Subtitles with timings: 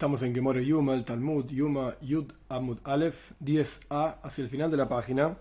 [0.00, 4.78] Estamos en Gemore Yuma, el Talmud, Yuma, Yud, Amud, Aleph, 10a, hacia el final de
[4.78, 5.36] la página.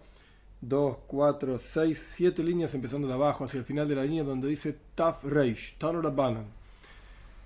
[0.59, 4.49] 2, 4, 6, 7 líneas empezando de abajo hacia el final de la línea donde
[4.49, 6.43] dice Taf Reish, Tanurabanan.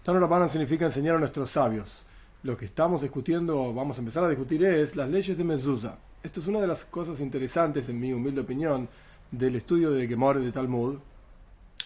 [0.01, 2.01] Tanurabanan significa enseñar a nuestros sabios.
[2.41, 5.99] Lo que estamos discutiendo, vamos a empezar a discutir, es las leyes de Mezuzah.
[6.23, 8.89] Esto es una de las cosas interesantes, en mi humilde opinión,
[9.29, 10.97] del estudio de Gemore de Talmud,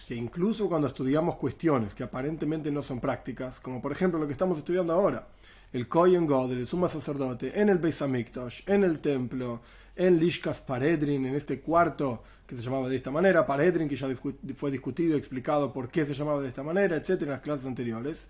[0.06, 4.32] que incluso cuando estudiamos cuestiones que aparentemente no son prácticas, como por ejemplo lo que
[4.32, 5.28] estamos estudiando ahora,
[5.72, 9.60] el Kohen God, el sumo sacerdote, en el Beis Hamikdash, en el templo,
[9.94, 14.08] en Lishkas Paredrin, en este cuarto que se llamaba de esta manera, Paredrin, que ya
[14.56, 18.28] fue discutido explicado por qué se llamaba de esta manera, etcétera, en las clases anteriores.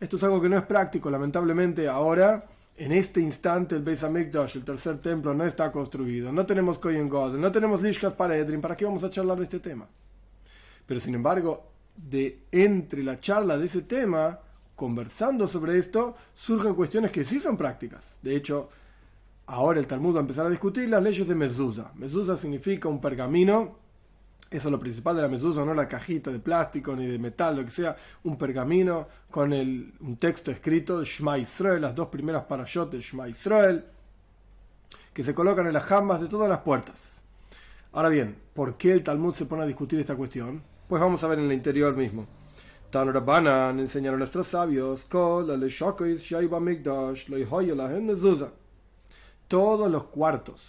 [0.00, 2.42] Esto es algo que no es práctico, lamentablemente ahora,
[2.76, 7.08] en este instante, el Beis Hamikdash, el tercer templo, no está construido, no tenemos Kohen
[7.08, 9.86] God, no tenemos Lishkas Paredrin, ¿para qué vamos a charlar de este tema?
[10.86, 14.38] Pero sin embargo, de entre la charla de ese tema,
[14.74, 18.18] conversando sobre esto, surgen cuestiones que sí son prácticas.
[18.22, 18.68] De hecho,
[19.46, 21.92] ahora el Talmud va a empezar a discutir las leyes de mezuzah.
[21.94, 23.84] Mezuzah significa un pergamino.
[24.50, 27.56] Eso es lo principal de la mezuzah, no la cajita de plástico ni de metal,
[27.56, 27.96] lo que sea.
[28.24, 33.26] Un pergamino con el, un texto escrito, Shema Israel, las dos primeras parashot de Shema
[35.12, 37.22] que se colocan en las jambas de todas las puertas.
[37.92, 40.62] Ahora bien, ¿por qué el Talmud se pone a discutir esta cuestión?
[40.94, 42.24] Pues vamos a ver en el interior mismo.
[42.88, 45.58] Tan Rabbanan enseñaron a nuestros sabios, todos
[49.90, 50.60] los cuartos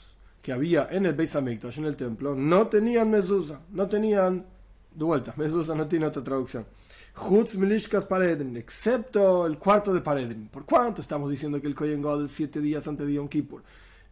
[0.41, 4.47] que había en el Beis Hamikdash, en el templo, no tenían mezuzah, no tenían,
[4.95, 6.65] de vuelta, mezuzah no tiene otra traducción.
[7.13, 10.47] Chutz Milishkas Paredrin, excepto el cuarto de Paredrin.
[10.47, 13.61] ¿Por cuánto estamos diciendo que el Kohen God, siete días antes de Yom Kippur,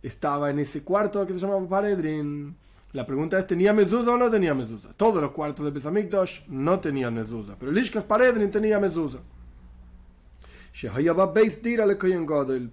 [0.03, 2.55] estaba en ese cuarto que se llamaba Paredrin?
[2.93, 4.93] La pregunta es, ¿tenía mezuzah o no tenía mezuzah?
[4.93, 9.19] Todos los cuartos de Besamikdash no tenían mezuzah, pero el Ishkas Paredrin tenía mezuzah.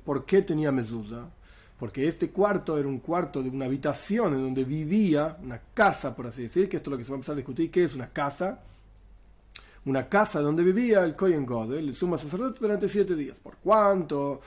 [0.05, 1.31] ¿Por qué tenía mezuzah?
[1.79, 6.27] Porque este cuarto era un cuarto de una habitación en donde vivía, una casa, por
[6.27, 7.95] así decir, que esto es lo que se va a empezar a discutir, ¿qué es
[7.95, 8.63] una casa?
[9.87, 13.41] Una casa donde vivía el Kohen God, el sumo sacerdote, durante siete días.
[13.41, 14.43] ¿Por cuánto?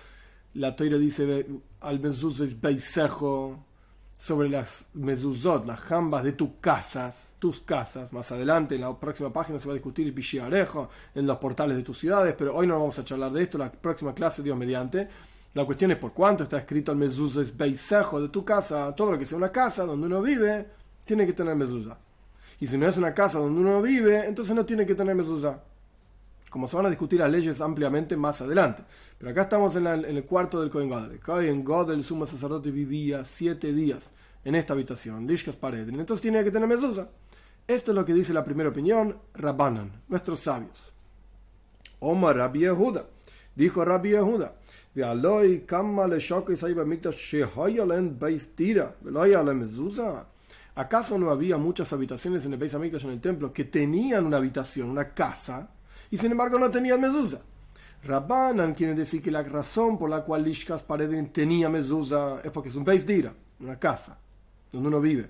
[0.53, 1.47] La Toira dice,
[1.81, 3.65] al mezuzah es beisejo,
[4.17, 8.13] sobre las mezuzot, las jambas de tus casas, tus casas.
[8.13, 11.83] Más adelante, en la próxima página, se va a discutir Arejo en los portales de
[11.83, 15.07] tus ciudades, pero hoy no vamos a charlar de esto, la próxima clase, Dios mediante.
[15.53, 18.95] La cuestión es por cuánto está escrito el mezuzah es beisejo de tu casa.
[18.95, 20.67] Todo lo que sea una casa donde uno vive,
[21.05, 21.97] tiene que tener mezuzah.
[22.59, 25.59] Y si no es una casa donde uno vive, entonces no tiene que tener mezuzah
[26.53, 28.83] como se van a discutir las leyes ampliamente más adelante.
[29.17, 31.13] Pero acá estamos en, el cuarto del Kohen Gadol.
[31.13, 34.11] El Kohen Gadol, el sumo sacerdote, vivía siete días
[34.45, 35.99] en esta habitación, Lishkas Paredin.
[35.99, 37.09] Entonces tiene que tener mezuzah.
[37.67, 40.93] Esto es lo que dice la primera opinión, Rabbanan, nuestros sabios.
[41.97, 43.03] Omar Rabbi Yehuda.
[43.55, 44.53] Dijo Rabbi Yehuda.
[50.75, 54.37] ¿Acaso no había muchas habitaciones en el Beis Hamikdash en el templo que tenían una
[54.37, 55.71] habitación, una casa,
[56.11, 57.41] y sin embargo no tenían mezuzah.
[58.03, 62.69] Rabbanan quiere decir que la razón por la cual Lishkas Paredin tenía mezuzah es porque
[62.69, 64.19] es un Beis Dira, una casa
[64.71, 65.29] donde uno vive.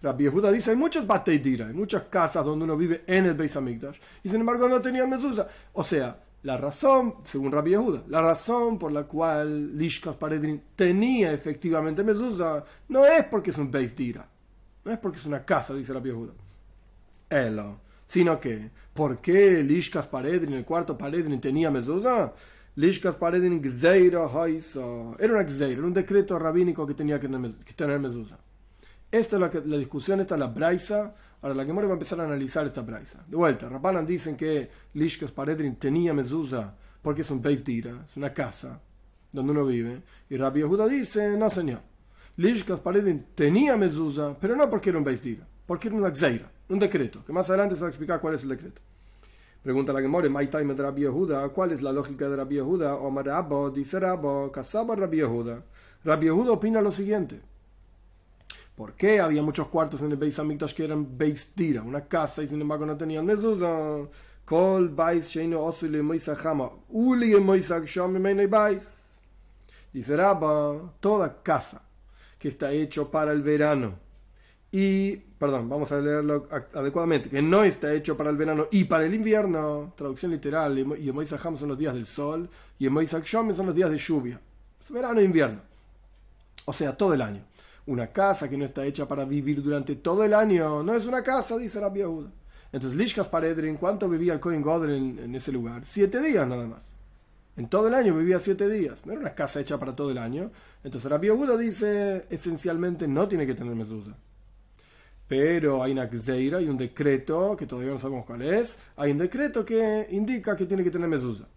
[0.00, 3.34] Rabbi Yehuda dice, hay muchos Batei Dira, hay muchas casas donde uno vive en el
[3.34, 5.46] Beis Hamikdash, y sin embargo no tenían mezuzah.
[5.72, 11.32] O sea, la razón, según Rabbi Yehuda, la razón por la cual Lishkas Paredin tenía
[11.32, 14.26] efectivamente mezuzah no es porque es un Beis Dira,
[14.84, 16.32] no es porque es una casa, dice Rabbi Yehuda.
[17.28, 22.32] Elo sino que, ¿por qué Lishkas Paredrin, el cuarto Paredrin, tenía mezuzah?
[22.76, 24.28] Lishkas Paredrin Gzeira
[25.18, 27.28] Era una Gzeira, era un decreto rabínico que tenía que
[27.74, 28.38] tener mezuzah.
[29.10, 31.14] Esta es la, la, discusión, esta es la braisa.
[31.42, 33.24] Ahora la que va a empezar a analizar esta braisa.
[33.28, 38.16] De vuelta, Rabbanan dicen que Lishkas Paredrin tenía mezuzah porque es un Beis Dira, es
[38.16, 38.80] una casa
[39.32, 40.02] donde uno vive.
[40.28, 41.80] Y Rabbi Yehuda dice, no señor.
[42.36, 46.50] Lishkas Paredrin tenía mezuzah, pero no porque era un Beis Dira, porque era una Gzeira
[46.68, 48.80] un decreto, que más adelante se va a explicar cuál es el decreto.
[49.62, 52.96] Pregunta la Gemore, de Rabbi Yehuda, ¿cuál es la lógica de Rabbi Yehuda?
[52.96, 55.62] Omar Abba, dice Rabba, Kasaba Rabbi Yehuda.
[56.04, 57.40] Rabbi Yehuda opina lo siguiente.
[58.76, 62.42] ¿Por qué había muchos cuartos en el Beis Hamikdash que eran Beis Tira, una casa,
[62.42, 64.08] y sin embargo no tenían mezuzah?
[64.44, 68.88] Kol Beis Sheino Osili Moisachama, Uli Moisach Shom Beis.
[69.92, 71.82] Dice Rabba, toda casa
[72.38, 73.98] que está hecho para el verano
[74.70, 79.04] y, perdón, vamos a leerlo adecuadamente, que no está hecho para el verano y para
[79.04, 82.48] el invierno, traducción literal, y Emois Ham son los días del sol,
[82.78, 84.40] y Emois Shom son los días de lluvia,
[84.80, 85.60] es verano e invierno,
[86.64, 87.42] o sea, todo el año.
[87.86, 91.22] Una casa que no está hecha para vivir durante todo el año, no es una
[91.22, 92.28] casa, dice la viuda.
[92.72, 95.82] Entonces, Lishkas Paredrin, ¿cuánto vivía el Cohen Godel en, ese lugar?
[95.84, 96.82] Siete días nada más.
[97.56, 99.06] En todo el año vivía siete días.
[99.06, 100.50] No era una casa hecha para todo el año.
[100.84, 104.16] Entonces Rabbi Yehuda dice, esencialmente no tiene que tener mezuzá.
[105.28, 108.78] Pero hay una gzeira, hay un decreto, que todavía no sabemos cuál es.
[108.96, 111.48] Hay un decreto que indica que tiene que tener mezuzá.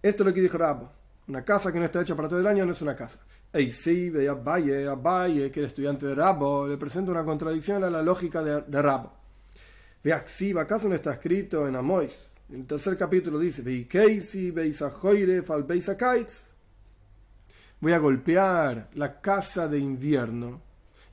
[0.00, 0.92] Esto es lo que dijo Rabo.
[1.26, 3.18] Una casa que no está hecha para todo el año no es una casa.
[3.52, 7.90] Ey, sí, veía Abaye, Abaye, que era estudiante de Rabo, le presenta una contradicción a
[7.90, 9.12] la lógica de, de Rabo.
[10.02, 10.24] Vea,
[10.60, 12.14] ¿acaso no está escrito en Amois?
[12.50, 13.62] En el tercer capítulo dice,
[17.80, 20.62] voy a golpear la casa de invierno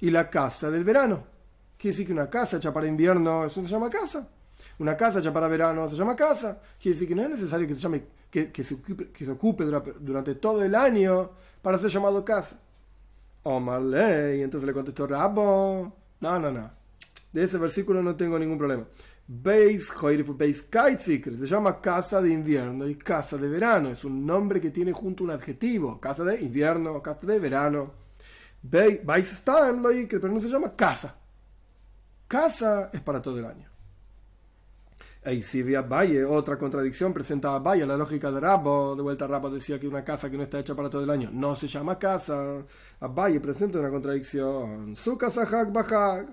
[0.01, 1.23] y la casa del verano.
[1.77, 4.27] Quiere decir que una casa hecha para invierno, eso se llama casa.
[4.79, 6.59] Una casa hecha para verano se llama casa.
[6.79, 8.73] Quiere decir que no es necesario que se llame, que, que, se,
[9.31, 9.65] ocupe,
[9.99, 11.31] durante todo el año
[11.61, 12.59] para ser llamado casa.
[13.43, 15.95] Omar ley, entonces le contestó Rabo.
[16.19, 16.71] No, no, no.
[17.31, 18.85] De ese versículo no tengo ningún problema.
[19.27, 19.91] Beis
[20.37, 23.89] Beis se llama casa de invierno y casa de verano.
[23.89, 25.99] Es un nombre que tiene junto un adjetivo.
[25.99, 28.04] Casa de invierno, casa de verano.
[28.69, 31.15] Beis pero no se llama casa.
[32.27, 33.69] Casa es para todo el año.
[35.23, 38.95] Ahí sí vía Valle, otra contradicción presentaba Valle, la lógica de Rabo.
[38.95, 41.29] De vuelta Rabo decía que una casa que no está hecha para todo el año
[41.31, 42.63] no se llama casa.
[42.99, 44.95] A Valle presenta una contradicción.
[44.95, 46.27] Su casa Bahag.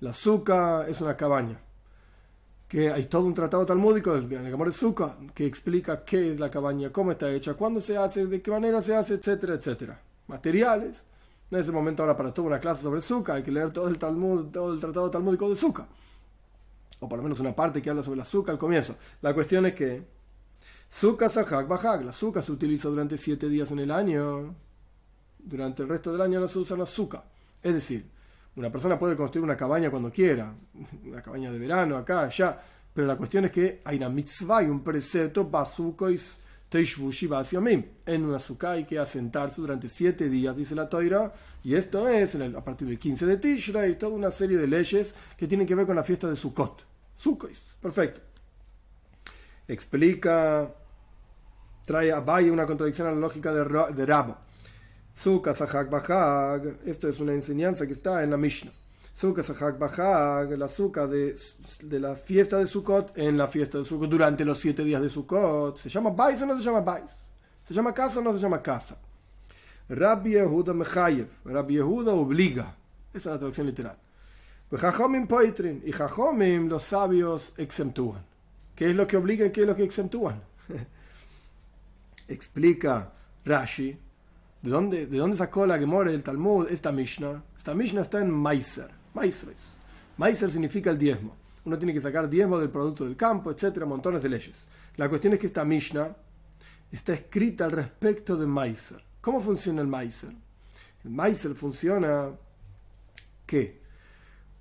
[0.00, 1.60] La suka es una cabaña
[2.66, 6.92] que hay todo un tratado talmúdico del Gamor Zuka que explica qué es la cabaña,
[6.92, 10.00] cómo está hecha, cuándo se hace, de qué manera se hace, etcétera, etcétera.
[10.28, 11.04] Materiales.
[11.50, 13.88] No es el momento ahora para toda una clase sobre Zuka, hay que leer todo
[13.88, 15.86] el Talmud, todo el tratado talmúdico de Zuka.
[17.00, 18.94] O por lo menos una parte que habla sobre la azúcar al comienzo.
[19.22, 20.06] La cuestión es que
[20.92, 24.54] Zuka Sahak Bahak, la se utiliza durante siete días en el año.
[25.38, 27.24] Durante el resto del año no se usa la azúcar.
[27.62, 28.06] Es decir,
[28.56, 30.54] una persona puede construir una cabaña cuando quiera,
[31.04, 32.60] una cabaña de verano, acá, allá,
[32.92, 35.48] pero la cuestión es que hay una mitzvah y un precepto,
[36.72, 41.32] en una sukkah hay que asentarse durante siete días, dice la toira,
[41.64, 45.48] y esto es a partir del 15 de Tishrei, toda una serie de leyes que
[45.48, 46.84] tienen que ver con la fiesta de Sukkot.
[47.16, 47.50] Sukkot,
[47.82, 48.20] perfecto.
[49.66, 50.72] Explica,
[51.84, 54.36] trae a Valle una contradicción a la lógica de, Rabo.
[55.12, 58.72] Sukkah Sahak Bahag, esto es una enseñanza que está en la Mishnah.
[59.22, 61.36] La sukkah de,
[61.82, 65.10] de, la fiesta de Sukkot en la fiesta de Sukkot durante los siete días de
[65.10, 65.76] Sukkot.
[65.76, 67.10] ¿Se llama Bais o no se llama Bais?
[67.66, 68.96] ¿Se llama casa o no se llama casa?
[69.88, 72.76] Rabbi Yehuda Mechayev, Rabbi Yehuda obliga.
[73.12, 73.96] Esa es la traducción literal.
[74.72, 78.24] Jajomim poitrin, y Jajomim los sabios exentúan.
[78.76, 80.40] ¿Qué es lo que obliga y qué es lo que exentúan?
[82.28, 83.12] Explica
[83.44, 83.98] Rashi
[84.62, 87.42] ¿De dónde, ¿De dónde sacó la Gemora del Talmud esta Mishnah?
[87.56, 88.90] Esta Mishnah está en Maiser.
[89.14, 89.54] Maiser.
[90.16, 91.36] Maiser significa el diezmo.
[91.64, 94.56] Uno tiene que sacar diezmo del producto del campo, etcétera, montones de leyes.
[94.96, 96.16] La cuestión es que esta Mishnah
[96.90, 99.02] está escrita al respecto de Maiser.
[99.20, 100.32] ¿Cómo funciona el Maiser?
[101.04, 102.30] El Maiser funciona
[103.46, 103.80] que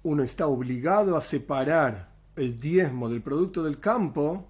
[0.03, 4.47] uno está obligado a separar el diezmo del producto del campo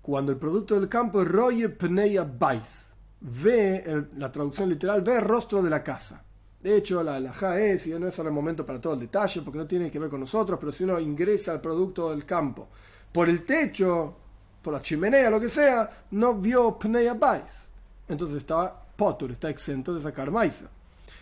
[0.00, 2.92] cuando el producto del campo es Roye Pneia Bais
[3.22, 6.24] ve, la traducción literal, ve el rostro de la casa.
[6.62, 9.42] De hecho, la ja es, y no es ahora el momento para todo el detalle,
[9.42, 12.68] porque no tiene que ver con nosotros, pero si uno ingresa al producto del campo
[13.10, 14.14] por el techo,
[14.62, 17.64] por la chimenea, lo que sea, no vio Pnea Bais.
[18.08, 20.62] Entonces estaba potur, está exento de sacar maíz.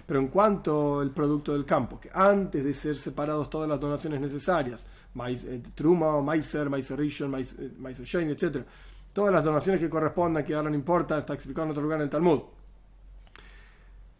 [0.07, 4.21] Pero en cuanto al producto del campo, que antes de ser separados todas las donaciones
[4.21, 8.65] necesarias, maíz, eh, truma, maizer, maizer rishon, maizer shane, etc.,
[9.13, 12.05] todas las donaciones que correspondan, que ahora no importa, está explicado en otro lugar en
[12.05, 12.41] el Talmud.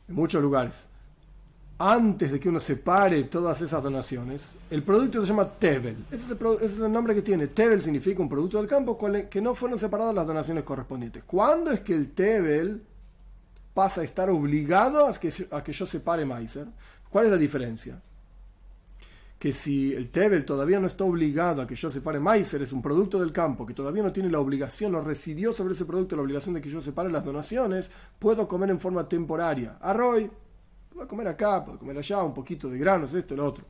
[0.09, 0.90] En muchos lugares.
[1.83, 6.05] Antes de que uno separe todas esas donaciones, el producto se llama Tebel.
[6.11, 7.47] Ese es, el, nombre que tiene.
[7.47, 8.99] Tebel significa un producto del campo
[9.31, 11.25] que no fueron separadas las donaciones correspondientes.
[11.25, 12.83] ¿Cuándo es que el Tebel
[13.73, 16.67] pasa a estar obligado a que, a que yo separe Meiser?
[17.09, 17.99] ¿Cuál es la diferencia?
[19.39, 22.83] que si el Tebel todavía no está obligado a que yo separe Maiser, es un
[22.83, 26.21] producto del campo, que todavía no tiene la obligación o residió sobre ese producto la
[26.21, 29.79] obligación de que yo separe las donaciones, puedo comer en forma temporaria.
[29.81, 30.31] Arroy,
[31.01, 33.65] puedo comer acá, puedo comer allá, un poquito de granos, esto, lo otro.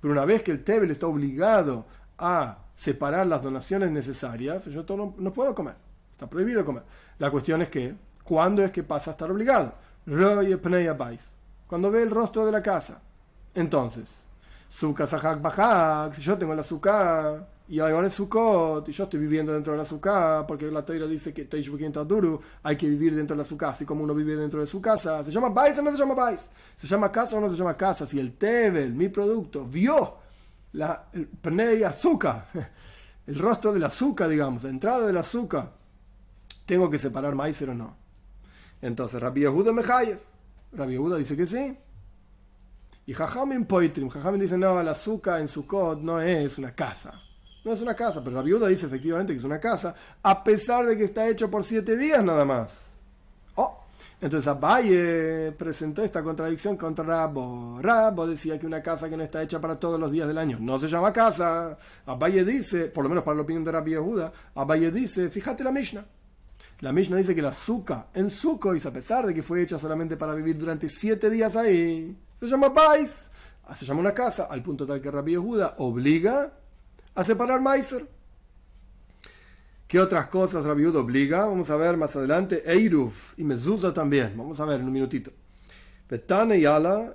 [0.00, 1.86] Pero una vez que el Tebel está obligado
[2.18, 5.76] a separar las donaciones necesarias, yo no, no puedo comer.
[6.10, 6.82] Está prohibido comer.
[7.18, 9.72] La cuestión es que, ¿cuándo es que pasa a estar obligado?
[11.68, 13.00] Cuando ve el rostro de la casa.
[13.54, 14.10] Entonces,
[15.40, 19.78] Bajak, si yo tengo la azúcar y ahora es Sukkot yo estoy viviendo dentro de
[19.78, 21.48] la azúcar porque la toira dice que
[22.62, 25.24] hay que vivir dentro de la azúcar así como uno vive dentro de su casa.
[25.24, 26.50] ¿Se llama Bais o no se llama Bais?
[26.76, 28.06] ¿Se llama casa o no se llama casa?
[28.06, 30.16] Si el Tebel, mi producto, vio
[30.72, 32.48] la, el Pnei azúcar,
[33.26, 35.84] el rostro del azúcar, digamos, la entrada del azúcar
[36.66, 37.96] ¿Tengo que separar maíz o no?
[38.80, 40.18] Entonces, Rabbi Yehuda Mejayev.
[40.72, 41.76] Rabbi Yehuda dice que sí.
[43.06, 44.08] Y Jajamim Poitrim.
[44.08, 47.20] Jajamim dice, no, el azúcar en Sukkot no es una casa.
[47.64, 50.84] No es una casa, pero la viuda dice efectivamente que es una casa, a pesar
[50.84, 52.90] de que está hecho por siete días nada más.
[53.54, 53.80] Oh,
[54.20, 57.78] entonces Abaye presentó esta contradicción contra Rabo.
[57.80, 60.58] Rabo decía que una casa que no está hecha para todos los días del año
[60.60, 61.78] no se llama casa.
[62.04, 65.72] Abaye dice, por lo menos para la opinión de Rabbi Yehuda, Abaye dice, fíjate la
[65.72, 66.04] Mishnah.
[66.80, 70.18] La Mishnah dice que la azúcar en Sukkot, a pesar de que fue hecha solamente
[70.18, 73.30] para vivir durante siete días ahí, se llama Bais,
[73.74, 76.52] se llama una casa, al punto tal que Rabbi Yehuda obliga
[77.14, 78.06] a separar Meiser.
[79.86, 81.44] ¿Qué otras cosas Rabbi Yehuda obliga?
[81.44, 82.62] Vamos a ver más adelante.
[82.66, 84.32] Eiruf y Mezuzah también.
[84.36, 85.30] Vamos a ver en un minutito.
[86.08, 87.14] Betane y Ala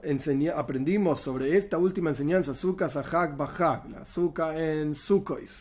[0.56, 5.51] aprendimos sobre esta última enseñanza, Sukkah Sahak Bahak, la Sukkah en Sukkois.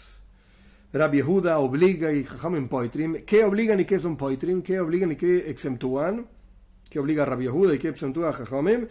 [0.92, 3.24] Rabbi Yehuda obliga y en Poitrim.
[3.26, 4.62] ¿Qué obligan y qué es un Poitrim?
[4.62, 6.26] ¿Qué obligan y qué exentúan?
[6.88, 8.88] ¿Qué obliga Rabbi Yehuda y qué exentúa Jajamim?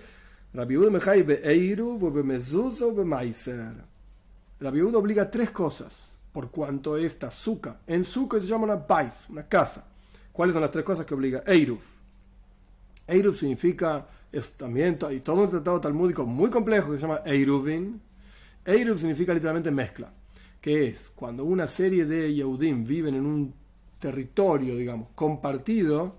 [0.54, 3.97] Rabbi Yehuda mejai be'eiru, be'mezuzah, be'maiser.
[4.59, 5.95] Rabbi Yehuda obliga tres cosas,
[6.31, 7.81] por cuanto esta suka.
[7.85, 9.87] En suka se llama una bais, una casa.
[10.31, 11.43] ¿Cuáles son las tres cosas que obliga?
[11.45, 11.83] Eiruf.
[13.07, 18.01] Eiruf significa, es también y todo un tratado talmúdico muy complejo que se llama Eiruvin.
[18.65, 20.11] Eiruf significa literalmente mezcla,
[20.59, 23.53] que es cuando una serie de Yehudim viven en un
[23.99, 26.17] territorio, digamos, compartido,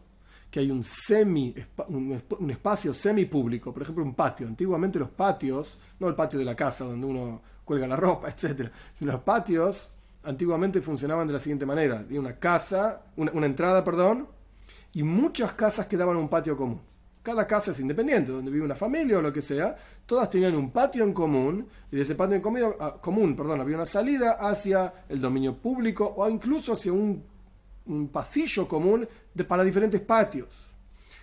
[0.50, 1.54] que hay un semi
[1.88, 4.46] un espacio semi público, por ejemplo un patio.
[4.46, 8.70] Antiguamente los patios, no el patio de la casa donde uno cuelga la ropa, etc.
[9.00, 9.90] Los patios
[10.24, 14.26] antiguamente funcionaban de la siguiente manera: había una casa, una, entrada, perdón,
[14.94, 16.80] y muchas casas que daban un patio común.
[17.22, 20.70] Cada casa es independiente, donde vive una familia o lo que sea, todas tenían un
[20.70, 24.38] patio en común, y de ese patio en común, ah, común perdón, había una salida
[24.40, 27.22] hacia el dominio público o incluso hacia un
[28.10, 30.68] pasillo común de, para diferentes patios.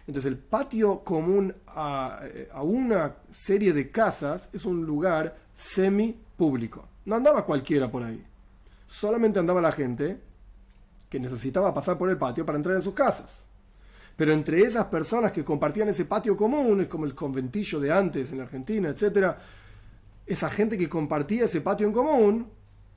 [0.08, 2.22] Entonces el patio común a,
[2.52, 6.88] a, una serie de casas es un lugar semi público.
[7.06, 8.24] No andaba cualquiera por ahí.
[8.88, 10.20] Solamente andaba la gente
[11.10, 13.39] que necesitaba pasar por el patio para entrar en sus casas.
[14.15, 18.42] Pero entre esas personas que compartían ese patio común, como el conventillo de antes en
[18.42, 19.36] Argentina, etc.,
[20.25, 22.50] esa gente que compartía ese patio en común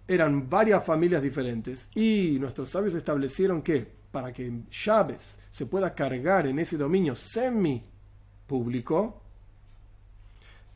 [0.07, 6.47] eran varias familias diferentes y nuestros sabios establecieron que para que llaves se pueda cargar
[6.47, 7.85] en ese dominio semi
[8.47, 9.21] público,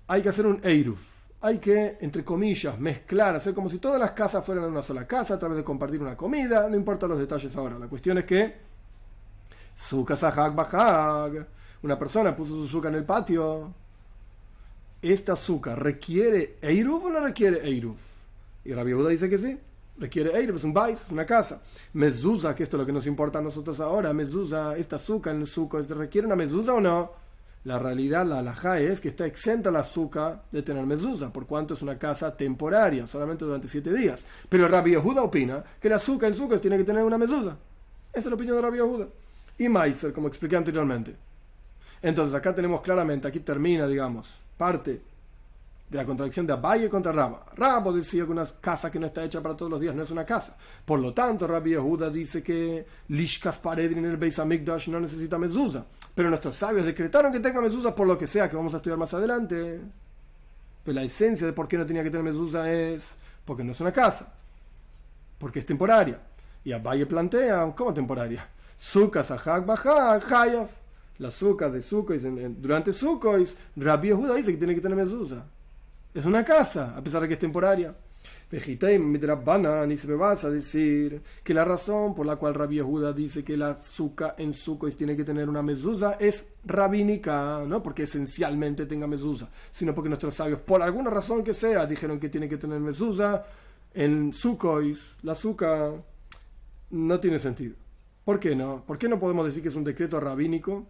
[0.06, 1.11] hay que hacer un Eiruf.
[1.44, 5.34] Hay que, entre comillas, mezclar, hacer como si todas las casas fueran una sola casa
[5.34, 6.68] a través de compartir una comida.
[6.68, 7.78] No importa los detalles ahora.
[7.78, 8.56] La cuestión es que
[9.74, 11.46] su casa Hag
[11.82, 13.74] una persona puso su azúcar en el patio.
[15.02, 17.98] ¿Esta azúcar requiere Eiruf o no requiere Eiruf?
[18.64, 19.58] Y Rabbi Yehuda dice que sí.
[19.98, 21.60] Requiere Eir, es un bais, es una casa.
[21.92, 24.12] Mezusa, que esto es lo que nos importa a nosotros ahora.
[24.12, 27.21] Mezusa, esta azúcar en el suco, ¿requiere una mezusa o no?
[27.64, 31.74] La realidad, la alhaja es que está exenta la azúcar de tener mezusa, por cuanto
[31.74, 34.24] es una casa temporaria, solamente durante siete días.
[34.48, 37.56] Pero Rabbi Yehuda opina que la azúcar en suco tiene que tener una mezusa.
[38.10, 39.06] Esa es la opinión de Rabbi Yehuda.
[39.58, 41.14] Y Meiser, como expliqué anteriormente.
[42.02, 45.00] Entonces acá tenemos claramente, aquí termina, digamos, parte
[45.92, 47.44] de la contradicción de Abaye contra Raba.
[47.54, 50.10] Rabo decía que una casa que no está hecha para todos los días no es
[50.10, 50.56] una casa.
[50.86, 55.84] Por lo tanto, Rabbi Yehuda dice que Lishkas Paredrin el Beis Hamikdash no necesita mezuzah.
[56.14, 58.98] Pero nuestros sabios decretaron que tenga mezuzah por lo que sea, que vamos a estudiar
[58.98, 59.82] más adelante.
[60.82, 63.02] Pero la esencia de por qué no tenía que tener mezuzah es
[63.44, 64.32] porque no es una casa.
[65.36, 66.18] Porque es temporaria.
[66.64, 68.48] Y Abaye plantea, ¿cómo temporaria?
[68.78, 70.70] Sukkah, Sahak, Bajak, Hayaf.
[71.18, 72.18] La sukkah de Sukkot
[72.56, 73.46] durante Sukkot,
[73.76, 75.44] Rabbi Yehuda dice que tiene que tener mezuzah.
[76.14, 77.94] Es una casa, a pesar de que es temporaria.
[78.50, 83.42] Ni se me vas a decir que la razón por la cual Rabbi Yehuda dice
[83.42, 88.84] que la azúcar en Sukkot tiene que tener una mezuzá es rabínica, no porque esencialmente
[88.84, 92.58] tenga mezuzá, sino porque nuestros sabios, por alguna razón que sea, dijeron que tiene que
[92.58, 93.46] tener mezuzá.
[93.94, 94.84] En Sukkot,
[95.22, 95.92] la azúcar
[96.90, 97.74] no tiene sentido.
[98.24, 98.84] ¿Por qué no?
[98.86, 100.86] ¿Por qué no podemos decir que es un decreto rabínico?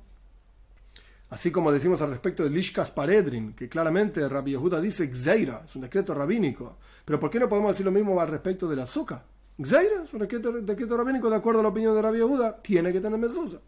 [1.33, 5.75] Así como decimos al respecto de Lishkas Paredrin, que claramente Rabbi Yehuda dice Gzeira, es
[5.75, 6.77] un decreto rabínico.
[7.07, 9.25] Pero ¿por qué no podemos decir lo mismo al respecto del azúcar?
[9.57, 13.01] Gzeira es un decreto, rabínico de acuerdo a la opinión de Rabbi Yehuda, tiene que
[13.01, 13.61] tener mezuzah.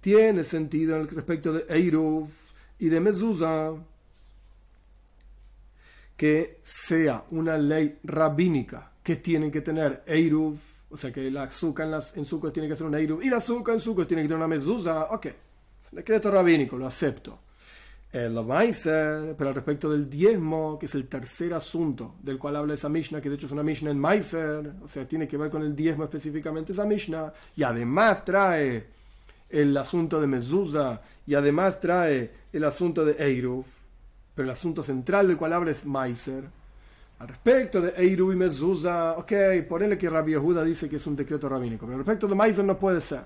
[0.00, 2.28] Tiene sentido en el respecto de Eiruv
[2.78, 3.74] y de mezuzah
[6.16, 11.86] que sea una ley rabínica que tienen que tener Eiruv o sea que la azúcar
[11.86, 14.22] en, las, en sucos tiene que ser un eiru y la azúcar en sucos tiene
[14.22, 15.04] que tener una mezuzá.
[15.10, 15.28] Ok,
[15.92, 17.38] decreto rabínico, lo acepto.
[18.12, 22.74] El Meiser, pero al respecto del diezmo, que es el tercer asunto del cual habla
[22.74, 25.48] esa Mishnah, que de hecho es una Mishnah en Meiser, o sea, tiene que ver
[25.48, 28.88] con el diezmo específicamente esa Mishnah, y además trae
[29.48, 33.66] el asunto de Mezuzah, y además trae el asunto de Eiruf,
[34.34, 36.44] pero el asunto central del cual habla es Meiser.
[37.20, 39.32] Al respecto de Eiruf y Mezuzah, ok,
[39.68, 42.64] ponele que Rabbi Yehuda dice que es un decreto rabínico, pero al respecto de Meiser
[42.64, 43.20] no puede ser.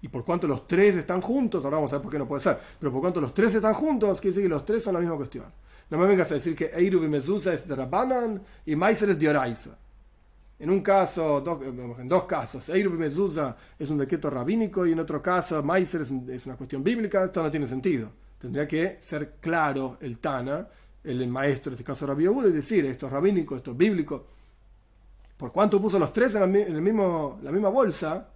[0.00, 2.42] Y por cuanto los tres están juntos, ahora vamos a ver por qué no puede
[2.42, 5.00] ser, pero por cuanto los tres están juntos, quiere decir que los tres son la
[5.00, 5.44] misma cuestión.
[5.88, 9.18] No me vengas a decir que Eirub y Mezusa es de Rabbanan y Meiser es
[9.20, 9.78] de Oraisa.
[10.58, 11.44] En un caso,
[12.00, 16.00] en dos casos, Eirub y Mezusa es un decreto rabínico y en otro caso, Meiser
[16.00, 18.10] es, una cuestión bíblica, esto no tiene sentido.
[18.40, 20.66] Tendría que ser claro el Tana,
[21.04, 24.26] el, maestro, en este caso Rabbi Yehuda, y decir esto es rabínico, esto es bíblico.
[25.36, 28.28] Por cuanto puso los tres en, el mismo, la misma bolsa,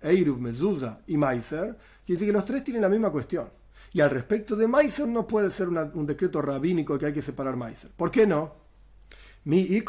[0.00, 3.48] Eiruf, Mezuzah y Meiser, quiere decir que los tres tienen la misma cuestión.
[3.94, 7.56] Y al respecto de Meiser no puede ser un decreto rabínico que hay que separar
[7.56, 7.90] Meiser.
[7.90, 8.54] ¿Por qué no?
[9.44, 9.82] Mi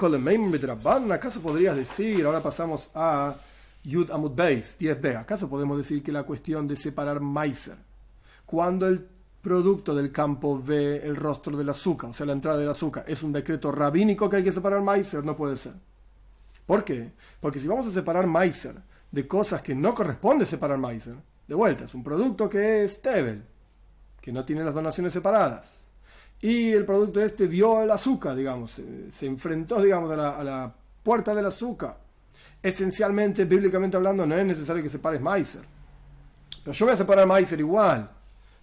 [1.12, 3.36] ¿acaso podrías decir, ahora pasamos a
[3.84, 7.78] Yud Amud Beis, 10b, ¿acaso podemos decir que la cuestión de separar Meiser,
[8.46, 9.08] cuando el
[9.44, 13.22] producto del campo ve el rostro del azúcar, o sea, la entrada del azúcar, es
[13.22, 15.24] un decreto rabínico que hay que separar Meiser?
[15.24, 15.74] No puede ser.
[16.66, 17.12] ¿Por qué?
[17.42, 18.76] Porque si vamos a separar Meiser
[19.12, 21.16] de cosas que no corresponde separar Meiser.
[21.48, 23.44] De vuelta, es un producto que es Tebel,
[24.22, 25.82] que no tiene las donaciones separadas.
[26.42, 30.74] Y el producto este vio el azúcar, digamos, se, enfrentó, digamos, a la,
[31.04, 31.98] puerta del azúcar.
[32.62, 35.62] Esencialmente, bíblicamente hablando, no es necesario que separes Meiser.
[36.64, 38.10] Pero yo voy a separar Meiser igual.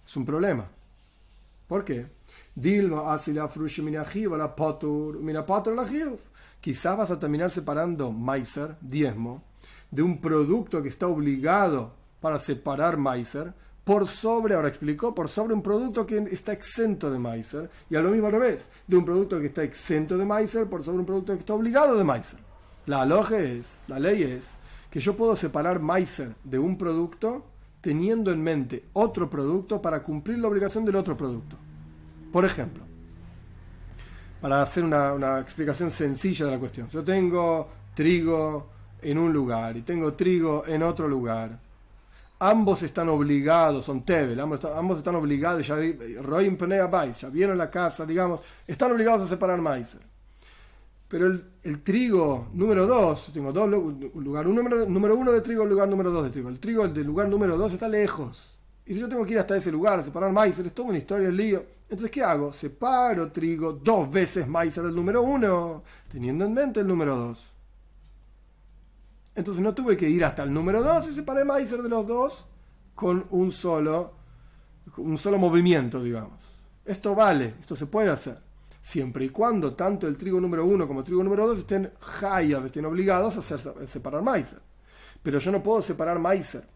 [0.05, 0.67] Es un problema.
[1.67, 2.07] ¿Por qué?
[6.59, 9.43] Quizás vas a terminar separando Meiser, diezmo,
[9.89, 13.53] de un producto que está obligado para separar Meiser
[13.83, 18.01] por sobre, ahora explicó, por sobre un producto que está exento de Meiser, y a
[18.01, 21.05] lo mismo al revés, de un producto que está exento de Meiser por sobre un
[21.05, 22.39] producto que está obligado de Meiser.
[22.85, 24.59] La lógica es, la ley es,
[24.91, 27.45] que yo puedo separar Meiser de un producto
[27.81, 31.57] teniendo en mente otro producto para cumplir la obligación del otro producto.
[32.31, 32.83] Por ejemplo,
[34.39, 38.69] para hacer una, una explicación sencilla de la cuestión, yo tengo trigo,
[39.01, 41.57] en un lugar y tengo trigo en otro lugar,
[42.39, 48.91] ambos están obligados, son Tebel, ambos, están obligados, ya, ya vieron la casa, digamos, están
[48.91, 49.97] obligados a separar maíz.
[51.11, 53.69] Pero el, trigo número 2, tengo dos
[54.15, 56.47] lugar, un número, número uno de trigo, lugar número 2 de trigo.
[56.47, 58.57] El trigo del lugar número 2 está lejos.
[58.85, 61.27] Y si yo tengo que ir hasta ese lugar separar maíz, es toda una historia,
[61.27, 61.65] el lío.
[61.89, 62.53] Entonces, ¿qué hago?
[62.53, 67.53] Separo trigo dos veces maíz del número 1, teniendo en mente el número 2.
[69.35, 72.45] Entonces no tuve que ir hasta el número 2 y separé Meiser de los dos
[72.95, 74.13] con un solo,
[74.95, 76.39] un solo movimiento, digamos.
[76.85, 78.50] Esto vale, esto se puede hacer.
[78.81, 81.91] Siempre y cuando tanto el trigo número 1 como el trigo número 2 estén
[82.21, 84.59] hayab, estén obligados a, hacer, separar Meiser.
[85.21, 86.67] Pero yo no puedo separar Meiser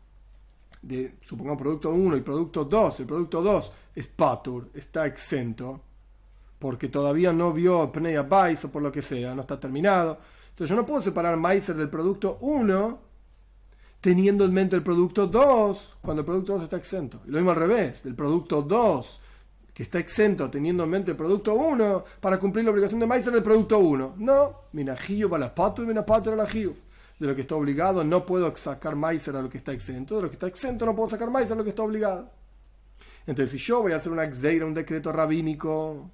[0.81, 2.99] de, supongamos, producto 1 y producto 2.
[2.99, 5.81] El producto 2 es Patur, está exento,
[6.59, 10.19] porque todavía no vio Pnei Bais o por lo que sea, no está terminado
[10.55, 12.99] entonces yo no puedo separar Meiser del producto 1
[13.99, 17.19] teniendo en mente el producto 2 cuando el producto 2 está exento.
[17.27, 19.21] Y lo mismo al revés, del producto 2
[19.75, 23.33] que está exento teniendo en mente el producto 1 para cumplir la obligación de Meiser
[23.33, 24.15] del producto 1.
[24.17, 26.73] No, minajillo para la pato y minapato la De
[27.19, 30.29] lo que está obligado no puedo sacar Meiser a lo que está exento, de lo
[30.29, 32.31] que está exento no puedo sacar Meiser a lo que está obligado.
[33.27, 36.09] Entonces si yo voy a hacer una exeira, un decreto rabínico,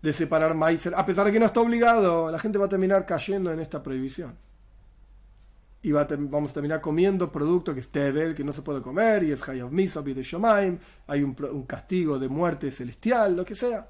[0.00, 3.04] de separar Meiser, a pesar de que no está obligado, la gente va a terminar
[3.04, 4.34] cayendo en esta prohibición.
[5.82, 9.22] Y va vamos a terminar comiendo producto que es Tebel, que no se puede comer,
[9.22, 11.34] y es Hayav Misa, de Shomaim, hay un,
[11.66, 13.88] castigo de muerte celestial, lo que sea.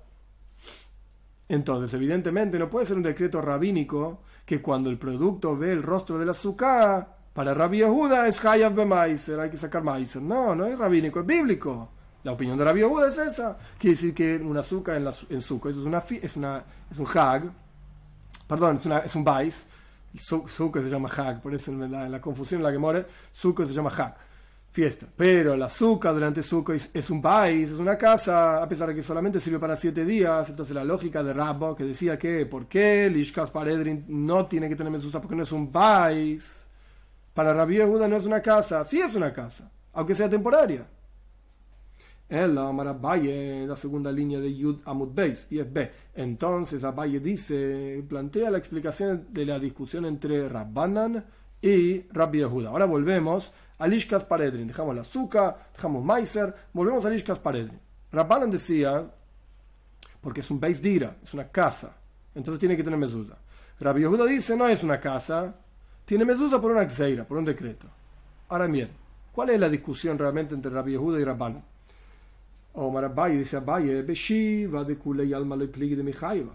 [1.49, 6.19] Entonces, evidentemente, no puede ser un decreto rabínico que cuando el producto ve el rostro
[6.19, 10.21] del azúcar, para Rabbi Yehuda es Hayav Meiser, hay que sacar Meiser.
[10.21, 11.91] No, no es rabínico, es bíblico.
[12.25, 13.57] La opinión de la Buda es esa.
[13.79, 16.99] Quiere decir que un azúcar en, la, en suco, eso es, una, es, una, es
[16.99, 17.51] un hag,
[18.47, 19.67] perdón, es, un bais.
[20.17, 23.73] Suco se llama hag, por eso la, la, confusión en la que muere, suco se
[23.73, 24.17] llama hag,
[24.71, 25.07] fiesta.
[25.17, 28.95] Pero el azúcar durante suco es, es, un bais, es una casa, a pesar de
[28.95, 30.49] que solamente sirve para siete días.
[30.49, 34.77] Entonces la lógica de Rabbo que decía que, ¿por qué Lishkas Paredrin no tiene que
[34.77, 36.67] tener mesusa porque no es un bais?
[37.35, 40.89] Para Rabbi Yehuda no es una casa, sí es una casa, aunque sea temporaria.
[42.29, 45.91] El Abaye, la segunda línea de Yud Amud Beis, 10b.
[46.15, 51.25] Entonces Abaye dice, plantea la explicación de la discusión entre Rabbanan
[51.63, 52.69] y Rabbi Yehuda.
[52.69, 54.67] Ahora volvemos a Lishkas Paredrin.
[54.67, 57.81] Dejamos la azúcar, dejamos Meiser, volvemos a Lishkas Paredrin.
[58.13, 59.11] Rabbanan decía,
[60.21, 61.97] porque es un Beis Dira, es una casa,
[62.35, 63.39] entonces tiene que tener mezuzá.
[63.81, 65.57] Rabbi Yehuda dice, no es una casa,
[66.05, 67.87] tiene mezuzá por una xeira, por un decreto.
[68.49, 68.91] Ahora bien,
[69.33, 71.78] ¿cuál es la discusión realmente entre Rabbi Yehuda y Rabbanan?
[72.73, 76.47] Omar Abaye dice Abaye, Beshiva de Kulei Alma de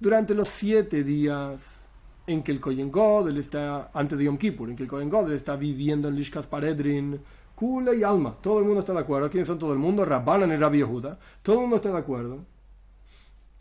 [0.00, 1.82] Durante los siete días
[2.26, 5.36] en que el Kohen Godel está, antes de Yom Kippur, en que el Kohen Godel
[5.36, 7.20] está viviendo en Lishkas Paredrin,
[7.54, 9.30] Kule y Alma, todo el mundo está de acuerdo.
[9.30, 10.04] ¿Quiénes son todo el mundo?
[10.04, 11.18] Rabbanan y Rabbi Yehuda.
[11.42, 12.44] Todo el mundo está de acuerdo.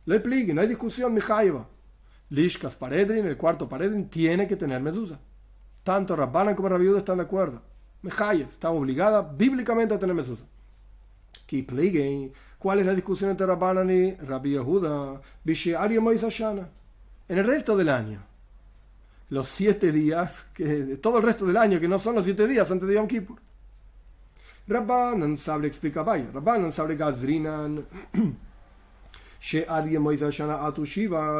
[0.05, 1.67] Le pligue, no hay discusión, Mijaiva.
[2.29, 5.19] Lishkas Paredrin, el cuarto Paredrin, tiene que tener mezuzá.
[5.83, 7.61] Tanto Rabbanan como Rabbi Yehuda están de acuerdo.
[8.01, 10.45] Mijaiva está obligada bíblicamente a tener mezuzá.
[12.59, 15.21] ¿Cuál es la discusión entre Rabbanan y Rabbi Yehuda?
[17.27, 18.31] En el resto del año
[19.31, 22.69] los siete días, que, todo el resto del año, que no son los siete días
[22.69, 23.39] antes de Yom Kippur.
[24.67, 27.85] Rabbanan sabe explica vaya, Rabbanan sabe gazrinan,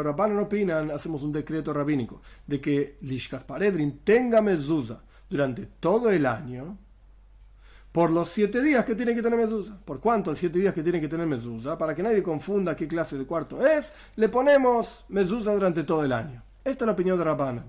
[0.04, 6.26] Rabbanan opinan, hacemos un decreto rabínico, de que Lishkas Paredrin tenga mezuzá durante todo el
[6.26, 6.78] año,
[7.92, 9.78] por los siete días que tiene que tener mezuzá.
[9.84, 11.78] ¿Por cuántos siete días que tiene que tener mezuzá?
[11.78, 16.14] Para que nadie confunda qué clase de cuarto es, le ponemos mezuzá durante todo el
[16.14, 16.42] año.
[16.64, 17.66] Esta es la opinión de Rabbanan.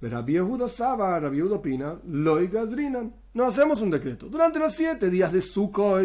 [0.00, 3.14] Rabbi Yehuda Saba, Rabbi Yehuda opina, Loi Gazrinan.
[3.34, 4.26] No hacemos un decreto.
[4.26, 6.02] Durante los siete días de Sukkot,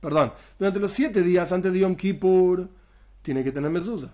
[0.00, 2.68] perdón, durante los siete días antes de Yom Kippur,
[3.22, 4.12] tiene que tener mezuzá.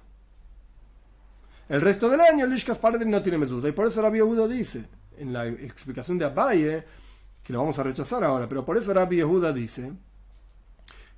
[1.68, 3.68] El resto del año, el Ishkas no tiene mezuzá.
[3.68, 4.84] Y por eso Rabbi Yehuda dice,
[5.18, 6.84] en la explicación de Abaye,
[7.50, 9.92] lo vamos a rechazar ahora, pero por eso Rabbi Yehuda dice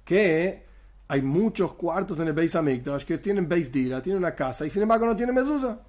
[0.05, 0.65] que
[1.09, 4.71] hay muchos cuartos en el Beis Hamikdash que tienen Beis Dira, tienen una casa, y
[4.71, 5.81] sin embargo no tienen mezuzá.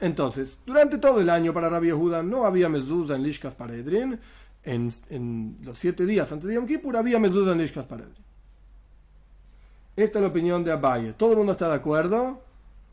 [0.00, 4.18] Entonces, durante todo el año para Rabbi Yehuda no había mezuzá en Lishkas Paredrin.
[4.62, 8.24] En, en, los siete días antes de Yom Kippur había mezuzá en Lishkas Paredrin.
[9.96, 11.12] Esta es la opinión de Abaye.
[11.12, 12.42] ¿Todo el mundo está de acuerdo?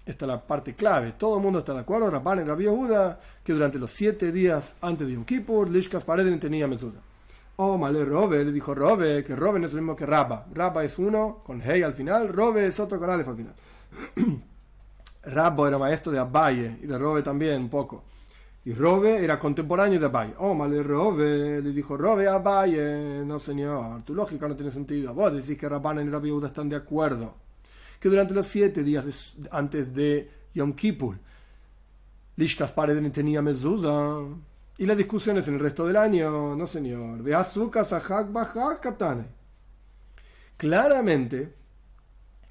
[0.06, 1.14] Esta es la parte clave.
[1.14, 4.76] Todo el mundo está de acuerdo, Rabban y Rabbi Yehuda, que durante los siete días
[4.82, 6.98] antes de Yom Kippur, Lishkas Paredrin tenía mezuzá.
[7.58, 10.48] Oh, Male Robe, le dijo Robe, que Robe no es lo mismo que Rabba.
[10.52, 13.54] Rabba es uno con Hey al final, Robe es otro con Aleph al final.
[15.24, 18.04] Rabbo era maestro de Abaye y de Robe también un poco.
[18.66, 20.34] Y Robe era contemporáneo de Abaye.
[20.40, 23.24] Oh, mal Robe, le dijo Robe a Abaye.
[23.24, 25.14] No, señor, tu lógica no tiene sentido.
[25.14, 27.36] Vos decís que Rabban y Rabbi Yehuda están de acuerdo.
[28.02, 31.18] Que durante los siete días antes de Yom Kippur,
[32.36, 34.26] Lishkas Paredin tenía mezuzah.
[34.78, 37.22] Y las discusiones en el resto del año, no señor.
[40.58, 41.54] Claramente,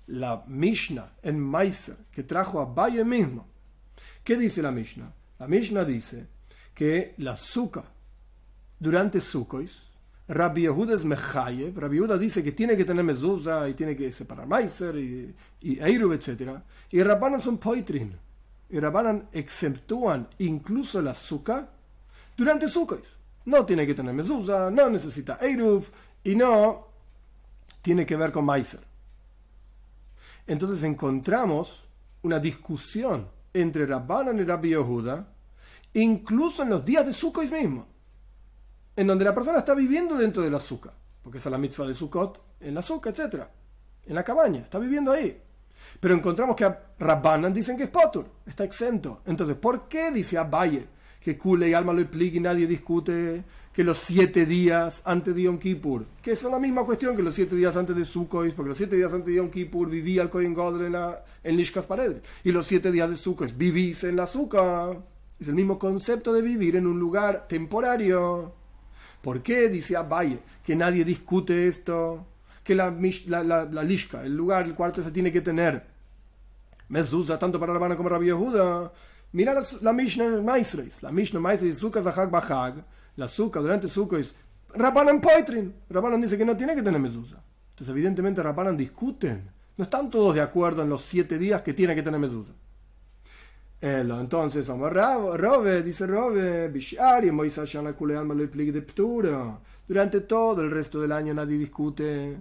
[0.07, 3.47] la Mishnah en Meiser que trajo a Valle mismo.
[4.23, 5.13] ¿Qué dice la Mishnah?
[5.39, 6.27] La Mishnah dice
[6.75, 7.85] que la azúcar
[8.79, 9.69] durante Sukkot,
[10.31, 14.13] Rabbi Yehuda es Mechayev, Rabbi Yehuda dice que tiene que tener mezuzah y tiene que
[14.13, 16.59] separar Meiser y, y Eirub, etc.
[16.91, 18.17] Y Rabbanan son poitrin.
[18.71, 21.69] Y Rabbanan exceptúan incluso la azúcar
[22.37, 23.05] durante Sukkot.
[23.47, 25.85] No tiene que tener mezuzah, no necesita Eirub
[26.25, 26.87] y no
[27.83, 28.91] tiene que ver con Meiser
[30.51, 31.89] entonces encontramos
[32.23, 35.29] una discusión entre Rabbanan y Rabbi Yehuda,
[35.95, 37.87] incluso en los días de Sukkot mismo,
[39.01, 42.59] en donde la persona está viviendo dentro del azúcar, porque es la mitzvah de Sukkot,
[42.61, 43.45] en la azúcar, etc.,
[44.05, 45.41] en la cabaña, está viviendo ahí.
[45.99, 49.23] Pero encontramos que a Rabbanan dicen que es Potur, está exento.
[49.25, 50.87] Entonces, ¿por qué dice Abaye
[51.19, 55.43] que Kule y Alma lo explica y nadie discute que los siete días antes de
[55.45, 58.69] Yom Kippur, que es la misma cuestión que los siete días antes de Sukkot, porque
[58.69, 60.97] los siete días antes de Yom Kippur vivía el Kohen Gadol en,
[61.43, 64.99] en Lishkas Pared, y los siete días de Sukkot vivís en la azúcar.
[65.39, 68.60] Es el mismo concepto de vivir en un lugar temporario.
[69.23, 72.27] ¿Por qué dice Abaye que nadie discute esto?
[72.65, 72.95] Que la,
[73.27, 75.87] la, la, Lishka, el lugar, el cuarto se tiene que tener.
[76.91, 78.93] usa tanto para Rabana como Rabbi Yehuda.
[79.33, 81.03] Mira la, la Mishnah Maestros.
[81.03, 82.85] La Mishnah Maestros Sukkot Zahag Bahag
[83.17, 84.35] la azúcar durante Sukkot es
[84.75, 85.75] Rabanan Poitrin.
[85.89, 87.43] Rabanan dice que no tiene que tener mezuzá.
[87.71, 89.51] Entonces, evidentemente, Rabanan discuten.
[89.77, 92.21] No están todos de acuerdo en los siete días que tiene que tener
[93.81, 94.21] mezuzá.
[94.21, 96.71] Entonces, Robe, dice Robe,
[99.89, 102.37] Durante todo el resto del año nadie discute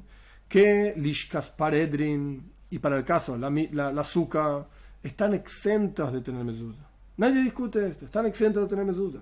[0.48, 4.68] que Lishkas Paredrin y para el caso la, la, azúcar
[5.02, 6.88] están exentos de tener mezuzá.
[7.18, 9.20] Nadie discute esto, están exentos de tener mezuzá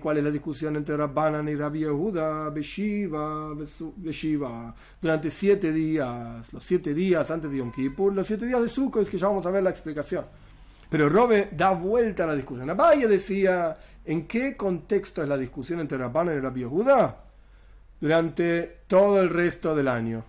[0.00, 3.54] cuál es la discusión entre Rabbanan y Rabbi Yehuda, Beshiva,
[3.96, 8.68] Beshiva, durante siete días, los siete días antes de Yom Kippur, los siete días de
[8.68, 10.24] Sukkot, es que ya vamos a ver la explicación.
[10.96, 12.74] Pero Robe da vuelta a la discusión.
[12.74, 17.18] Valle decía, ¿en qué contexto es la discusión entre Rabbanan y Rabbi Yehuda?
[18.00, 20.24] durante todo el resto del año.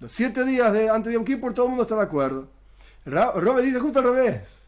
[0.00, 2.48] Los siete días de, antes de Yom Kippur todo el mundo está de acuerdo.
[3.04, 4.62] Robe dice justo al revés.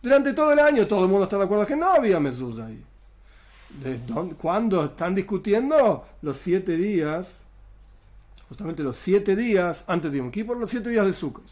[0.00, 2.82] Durante todo el año todo el mundo está de acuerdo que no había mezuzá ahí.
[4.40, 6.06] ¿Cuándo están discutiendo?
[6.22, 7.42] Los siete días,
[8.48, 11.44] justamente los siete días antes de Yom Kippur, los siete días de Sukkot.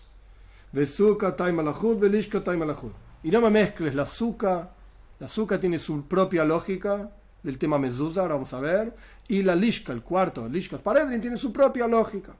[3.22, 4.72] Y no me mezcles la azúcar.
[5.18, 7.10] La azúcar tiene su propia lógica
[7.42, 8.94] del tema mezuzá, ahora vamos a ver.
[9.28, 12.34] Y la lishka, el cuarto, lishkas paredrin, tiene su propia lógica.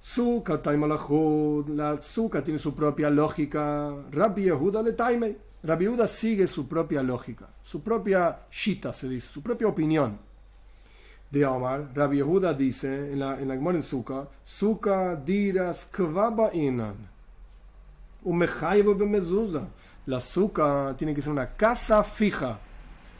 [0.00, 0.60] Suka,
[1.68, 3.92] la azúcar tiene su propia lógica.
[4.10, 5.36] Rabbi Yehuda le taime.
[5.62, 10.18] Rabbi Yehuda sigue su propia lógica, su propia shita, se dice, su propia opinión.
[11.28, 17.15] De Omar, Rabbi Yehuda dice en la, en la en Suka, Suka diras kvaba inan.
[18.26, 19.68] Un mezuza.
[20.06, 22.58] La Suka tiene que ser una casa fija,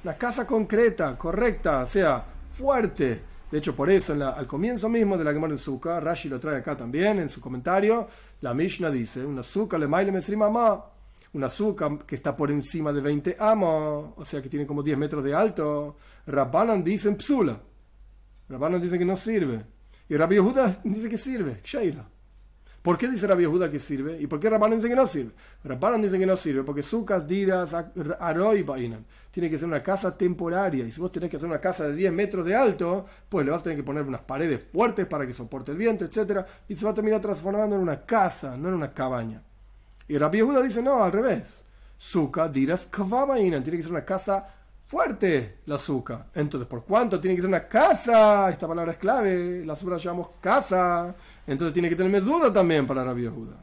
[0.04, 2.24] una casa concreta, correcta, o sea,
[2.56, 6.40] fuerte de hecho, por eso, al comienzo mismo de la Gemara de Sukkah, Rashi lo
[6.40, 8.08] trae acá también en su comentario,
[8.40, 10.84] la Mishnah dice, una azúcar le maile mamá,
[11.32, 14.98] una azúcar que está por encima de 20 amos, o sea que tiene como 10
[14.98, 15.96] metros de alto.
[16.26, 17.60] Rabbanan dice psula.
[18.48, 19.64] Rabbanan dice que no sirve.
[20.08, 21.60] Y Rabbi Yehuda dice que sirve.
[22.86, 24.16] ¿Por qué dice Rabbi Yehuda que sirve?
[24.20, 25.32] ¿Y por qué Rabbanan dice que no sirve?
[25.64, 29.04] Rabbanan dice que no sirve porque sucas diras aroi bainan.
[29.32, 30.86] Tiene que ser una casa temporaria.
[30.86, 33.50] Y si vos tenés que hacer una casa de 10 metros de alto, pues le
[33.50, 36.46] vas a tener que poner unas paredes fuertes para que soporte el viento, etc.
[36.68, 39.42] Y se va a terminar transformando en una casa, no en una cabaña.
[40.06, 41.64] Y Rabbi Yehuda dice, no, al revés.
[41.96, 43.64] Suka diras kvabainan.
[43.64, 44.46] Tiene que ser una casa
[44.86, 46.26] fuerte la azúcar.
[46.34, 48.48] Entonces, ¿por cuánto tiene que ser una casa?
[48.50, 49.64] Esta palabra es clave.
[49.64, 51.14] La azúcar la llamamos casa.
[51.46, 53.56] Entonces tiene que tener mesuda también para Rabbi Yehuda.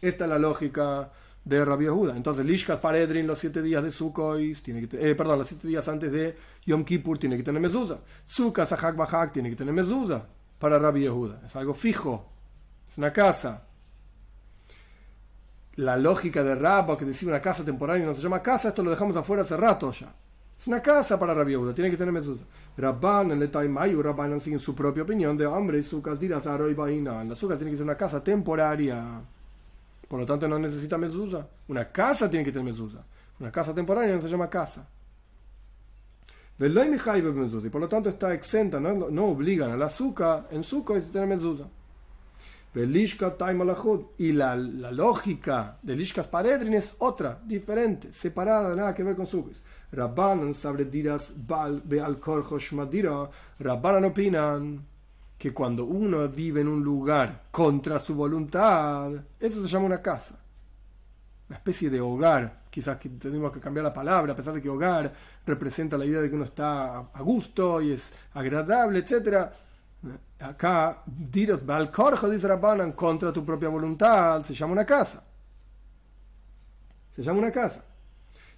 [0.00, 1.10] Esta es la lógica
[1.44, 2.16] de Rabbi Yehuda.
[2.16, 6.12] Entonces, Lishkas Paredrin, los siete días de Sukkot, tiene que eh, los siete días antes
[6.12, 8.00] de Yom Kippur, tiene que tener mezuzah.
[8.26, 10.26] Sukkot Sahak Bahak, tiene que tener mezuzah
[10.58, 11.42] para Rabbi Yehuda.
[11.46, 12.26] Es algo fijo.
[12.88, 13.69] Es una casa.
[15.76, 18.90] La lógica de Rabba, que decir una casa temporaria no se llama casa, esto lo
[18.90, 20.12] dejamos afuera hace rato ya.
[20.60, 22.44] Es una casa para Rabbi Yehuda, tiene que tener mezuzah.
[22.76, 27.24] Rabban, el Mayu, Rabban sigue su propia opinión de hombre, sukas dirás y vaina.
[27.24, 29.22] La azúcar tiene que ser una casa temporaria.
[30.06, 31.46] Por lo tanto, no necesita mezuzah.
[31.68, 33.02] Una casa tiene que tener mezuzah.
[33.38, 34.86] Una casa temporaria no se llama casa.
[36.58, 41.26] Y por lo tanto está exenta, no, no obligan al azúcar en suco a tener
[41.26, 41.68] mezuzah.
[42.72, 49.26] Y la, la lógica de Lishkas Paredrin es otra, diferente, separada, nada que ver con
[49.26, 49.60] sucos.
[49.92, 50.54] Rabbanan
[50.90, 51.82] diras bal
[53.58, 54.86] Rabbanan opinan
[55.36, 60.38] que cuando uno vive en un lugar contra su voluntad, eso se llama una casa.
[61.48, 62.60] Una especie de hogar.
[62.70, 65.12] Quizás que tenemos que cambiar la palabra, a pesar de que hogar
[65.44, 69.50] representa la idea de que uno está a gusto y es agradable, etc.
[70.38, 75.22] Acá, diras balcorjo, dice Rabbanan, contra tu propia voluntad, se llama una casa.
[77.10, 77.84] Se llama una casa.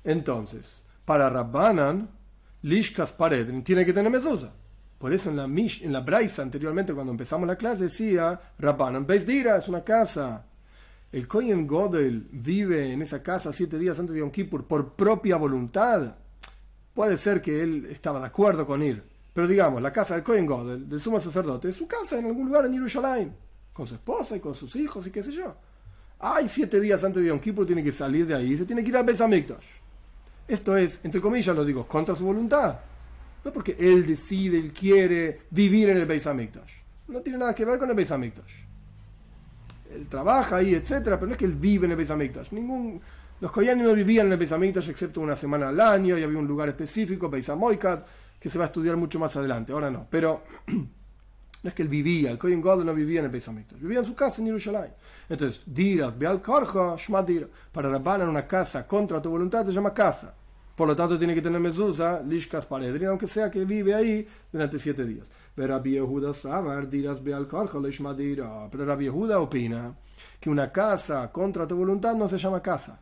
[0.04, 2.08] Entonces, para Rabbanan,
[2.62, 4.52] Lishkas Pared tiene que tener mezuzah.
[4.98, 9.26] Por eso en la, en la Braisa anteriormente, cuando empezamos la clase, decía Rabbanan Beis
[9.26, 10.46] Dira, es una casa.
[11.10, 15.36] El Kohen Godel vive en esa casa siete días antes de Yom Kippur por propia
[15.36, 16.14] voluntad.
[16.94, 19.11] Puede ser que él estaba de acuerdo con ir.
[19.32, 22.46] Pero digamos, la casa del Kohen Godel, del sumo sacerdote, es su casa en algún
[22.46, 23.34] lugar en Jerusalén,
[23.72, 25.56] con su esposa y con sus hijos y qué sé yo.
[26.18, 28.90] Ay, siete días antes de Yom Kippur tiene que salir de ahí, se tiene que
[28.90, 29.20] ir a Beis
[30.48, 32.78] esto es, entre comillas lo digo, contra su voluntad.
[33.44, 36.72] No porque él decide, él quiere vivir en el Beis Hamikdash.
[37.08, 38.52] No tiene nada que ver con el Beis Hamikdash.
[39.94, 42.52] Él trabaja ahí, etcétera, pero no es que él vive en el Beis Hamikdash.
[42.52, 43.00] Ningún,
[43.40, 46.38] los koyanis no vivían en el Beis Hamikdash excepto una semana al año y había
[46.38, 48.06] un lugar específico, Beis Hamoikat,
[48.42, 49.72] que se va a estudiar mucho más adelante.
[49.72, 53.30] Ahora no, pero no es que él vivía, el Kohen God no vivía en el
[53.30, 54.92] Beis Hamikdash, vivía en su casa en Jerusalén.
[55.28, 60.34] Entonces, diras, beal karja, shmadir, para en una casa contra tu voluntad se llama casa.
[60.74, 64.80] Por lo tanto, tiene que tener mezuzah, lishkas paredrin, aunque sea que vive ahí durante
[64.80, 65.30] siete días.
[65.54, 68.68] Pero Rabbi Yehuda sabar, dirás beal karja, lishmadira.
[68.72, 69.94] Pero Rabbi Yehuda opina
[70.40, 73.00] que una casa contra tu voluntad no se llama casa.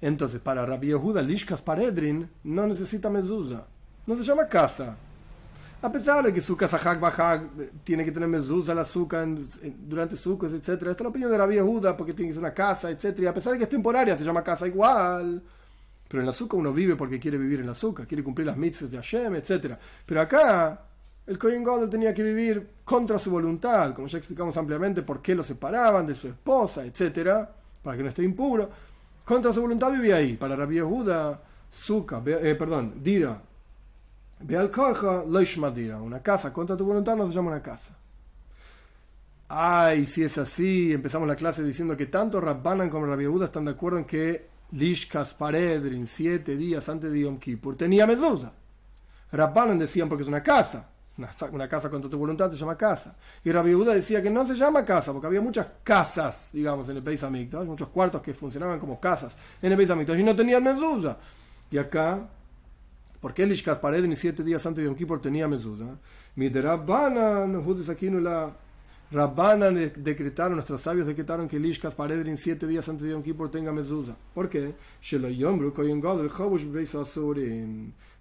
[0.00, 3.66] Entonces, para Rabbi Yehuda, lishkas paredrin no necesita mezuzah.
[4.08, 4.96] No se llama casa.
[5.82, 7.42] A pesar de que su casa Hak
[7.84, 9.28] tiene que tener mezuzah, el azúcar
[9.80, 10.68] durante sucos, etc.
[10.68, 13.20] Esta es la opinión de Rabbi Yehuda porque tiene que ser una casa, etc.
[13.20, 15.42] Y a pesar de que es temporaria, se llama casa igual.
[16.08, 18.56] Pero en la azúcar uno vive porque quiere vivir en la azúcar, quiere cumplir las
[18.56, 19.74] mitzvahs de Hashem, etc.
[20.06, 20.86] Pero acá
[21.26, 25.34] el Kohen Gadol tenía que vivir contra su voluntad, como ya explicamos ampliamente por qué
[25.34, 27.46] lo separaban de su esposa, etc.
[27.82, 28.70] Para que no esté impuro.
[29.22, 30.38] Contra su voluntad vivía ahí.
[30.38, 33.42] Para Rabbi Yehuda, Suka, eh, perdón, Dira,
[34.40, 37.96] Una casa contra tu voluntad no se llama una casa.
[39.48, 43.70] Ay, si es así, empezamos la clase diciendo que tanto Rabbanan como Rabbi están de
[43.70, 48.52] acuerdo en que Lishkas Paredrin, siete días antes de Yom Kippur, tenía mezuzá.
[49.32, 50.90] Rabbanan decían porque es una casa.
[51.50, 53.16] Una, casa contra tu voluntad se llama casa.
[53.42, 57.02] Y Rabbi decía que no se llama casa, porque había muchas casas, digamos, en el
[57.02, 60.62] Beis Hamikdash, muchos cuartos que funcionaban como casas en el Beis Hamikdash y no tenían
[60.62, 61.16] mezuzá.
[61.70, 62.20] Y acá,
[63.20, 65.98] ¿por qué Lishkas Paredrin siete días antes de Yom Kippur tenía mezuzá?
[66.36, 68.56] Mi de Rabbanan, aquí no la
[69.10, 73.72] Rabbanan decretaron, nuestros sabios decretaron que Lishkas Paredrin siete días antes de Yom Kippur tenga
[73.72, 74.16] mezuzá.
[74.34, 74.74] ¿Por qué?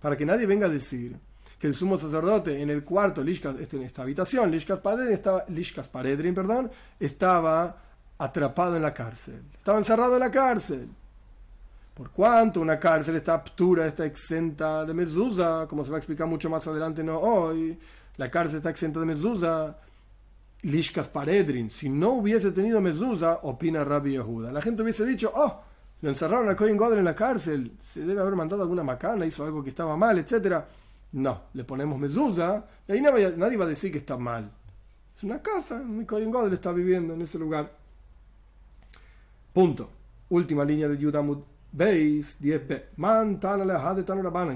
[0.01, 1.17] Para que nadie venga a decir
[1.59, 5.89] que el sumo sacerdote en el cuarto, este, en esta habitación, Lishkas Paredrin, estaba, Lishkas
[5.89, 7.83] Paredrin perdón, estaba
[8.17, 9.41] atrapado en la cárcel.
[9.57, 10.87] Estaba encerrado en la cárcel.
[11.97, 16.27] Por cuanto una cárcel está aptura, está exenta de mezuzá, como se va a explicar
[16.27, 17.75] mucho más adelante, no hoy,
[18.17, 19.79] la cárcel está exenta de mezuzá
[20.61, 24.51] Lishkas Paredrin, si no hubiese tenido mezuzá, opina Rabbi Yehuda.
[24.51, 25.63] La gente hubiese dicho, oh,
[26.01, 29.43] lo encerraron a Cohen Godel en la cárcel, se debe haber mandado alguna macana, hizo
[29.43, 30.65] algo que estaba mal, etc.
[31.13, 34.51] No, le ponemos mezuzá y ahí nadie, va a decir que está mal.
[35.15, 37.75] Es una casa, Cohen Godel está viviendo en ese lugar.
[39.51, 39.89] Punto.
[40.29, 41.39] Última línea de Yudamud
[41.77, 42.85] Beis 10b.
[42.95, 43.39] Man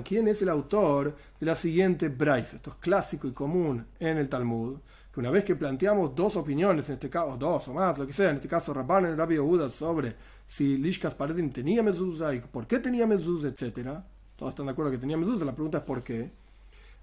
[0.04, 2.56] ¿Quién es el autor de la siguiente Bryce?
[2.56, 4.80] Esto es clásico y común en el Talmud
[5.14, 8.14] que una vez que planteamos dos opiniones, en este caso, dos o más, lo que
[8.14, 10.16] sea, en este caso Rabban y Rabbi Yehuda sobre
[10.48, 14.00] si Lishkas Paredin tenía mezuzá y por qué tenía mezuzá, etc.
[14.36, 16.32] Todos están de acuerdo que tenía mezuzá, la pregunta es por qué.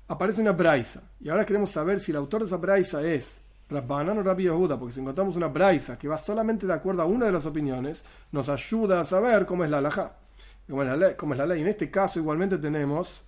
[0.09, 4.19] Aparece una braisa, y ahora queremos saber si el autor de esa braisa es Rabbanan
[4.19, 7.27] o Rabbi Yehuda, porque si encontramos una braisa que va solamente de acuerdo a una
[7.27, 8.03] de las opiniones,
[8.33, 10.15] nos ayuda a saber cómo es la halajá,
[10.69, 11.15] cómo es la ley.
[11.19, 11.57] Es la.
[11.57, 13.23] En este caso igualmente tenemos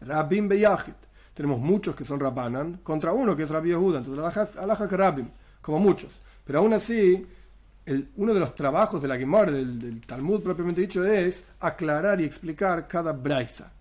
[0.00, 0.96] Rabbin Beyahit
[1.34, 5.28] tenemos muchos que son Rabbanan, contra uno que es Rabbi Yehuda, entonces alaja que Rabbim,
[5.60, 6.20] como muchos.
[6.44, 7.26] Pero aún así,
[8.16, 12.24] uno de los trabajos de la Gemara, del, del, Talmud propiamente dicho, es aclarar y
[12.24, 13.72] explicar cada braisa,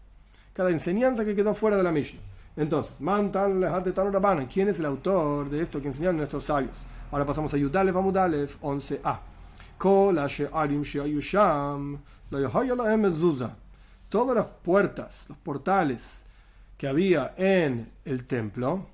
[0.53, 2.19] cada enseñanza que quedó fuera de la Mishnah.
[2.55, 6.77] Entonces, Mantan Rabbanan, ¿quién es el autor de esto que enseñaron nuestros sabios?
[7.11, 9.19] Ahora pasamos a Yudalev Amudalev 11a.
[14.09, 16.23] Todas las puertas, los portales
[16.77, 18.87] que había en el templo.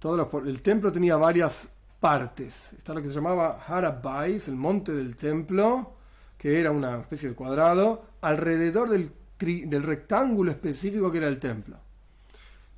[0.00, 1.68] Todo el templo tenía varias
[2.00, 2.72] partes.
[2.72, 5.94] Está lo que se llamaba Harabais, el monte del templo,
[6.36, 11.83] que era una especie de cuadrado, alrededor del, del rectángulo específico que era el templo.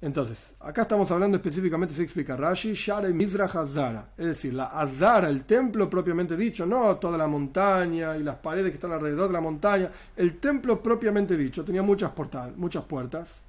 [0.00, 5.30] Entonces, acá estamos hablando específicamente, se explica Rashi, Share Mizrach Azara, es decir, la Azara,
[5.30, 9.32] el templo propiamente dicho, no toda la montaña y las paredes que están alrededor de
[9.32, 12.12] la montaña, el templo propiamente dicho tenía muchas,
[12.56, 13.46] muchas puertas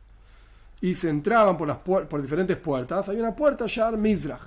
[0.79, 3.09] y se entraban por, las por diferentes puertas.
[3.09, 4.43] Hay una puerta Shar Mizrach,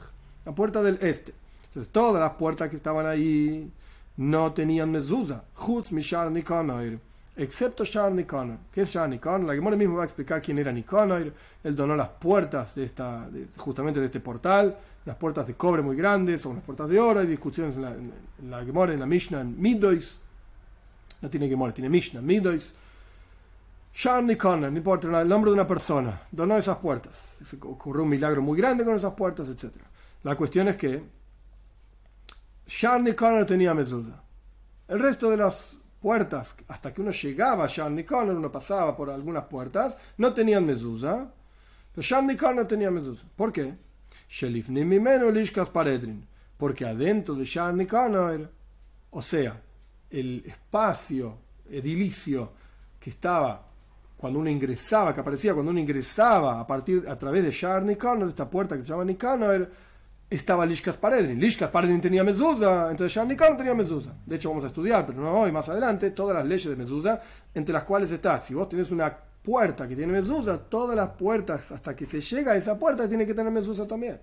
[0.46, 1.34] la puerta del este.
[1.66, 3.70] Entonces, todas las puertas que estaban ahí
[4.16, 6.98] no tenían mezuzah, Hutz Mishar Nikonoir
[7.36, 8.58] excepto Shar Nikanor.
[8.72, 9.46] ¿Qué es Shar Nikanor?
[9.48, 11.32] La Gemora mismo va a explicar quién era Nikanor.
[11.64, 15.96] Él donó las puertas de esta, justamente de este portal, las puertas de cobre muy
[15.96, 17.20] grandes, o unas puertas de oro.
[17.20, 20.16] Hay discusiones en la, en la Gemora, en la Mishnah, en Midois.
[21.22, 22.72] No tiene Gemora, tiene Mishnah, Midois.
[23.92, 27.38] Shar Nikanor, no importa, el nombre de una persona, donó esas puertas.
[27.62, 29.74] ocurrió un milagro muy grande con esas puertas, etc.
[30.22, 31.02] La cuestión es que
[32.66, 34.22] Shar Nikanor tenía mezuzah.
[34.86, 39.44] El resto de las puertas, hasta que uno llegaba a Shan uno pasaba por algunas
[39.44, 41.32] puertas, no tenían mezuzá,
[41.92, 43.24] pero Shan no tenía mezuzá.
[43.36, 43.74] ¿Por qué?
[46.56, 48.48] Porque adentro de Shan
[49.10, 49.60] o sea,
[50.10, 52.52] el espacio edilicio
[52.98, 53.66] que estaba
[54.16, 57.96] cuando uno ingresaba, que aparecía cuando uno ingresaba a partir a través de Shar de
[58.28, 59.70] esta puerta que se llama Nikanor,
[60.30, 61.38] estaba Lishkas Paredin.
[61.40, 64.14] Lishkas Paredin tenía mezuzá, entonces Shah no tenía mezuzá.
[64.24, 67.20] De hecho, vamos a estudiar, pero no hoy, más adelante, todas las leyes de mezuzá,
[67.52, 71.72] entre las cuales está, si vos tenés una puerta que tiene mezuzá, todas las puertas,
[71.72, 74.20] hasta que se llega a esa puerta, tiene que tener mezuzá también.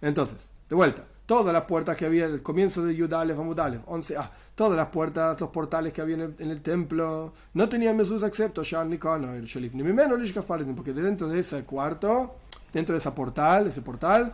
[0.00, 4.76] Entonces, de vuelta, todas las puertas que había, el comienzo de Yudalev, Amudalev, 11a, todas
[4.76, 9.36] las puertas, los portales que había en el, templo, no tenían mezuzá excepto Shah Nikon,
[9.36, 12.34] el Shelif, ni menos Lishkas Paredin, porque dentro de ese cuarto,
[12.72, 14.32] dentro de ese portal, ese portal,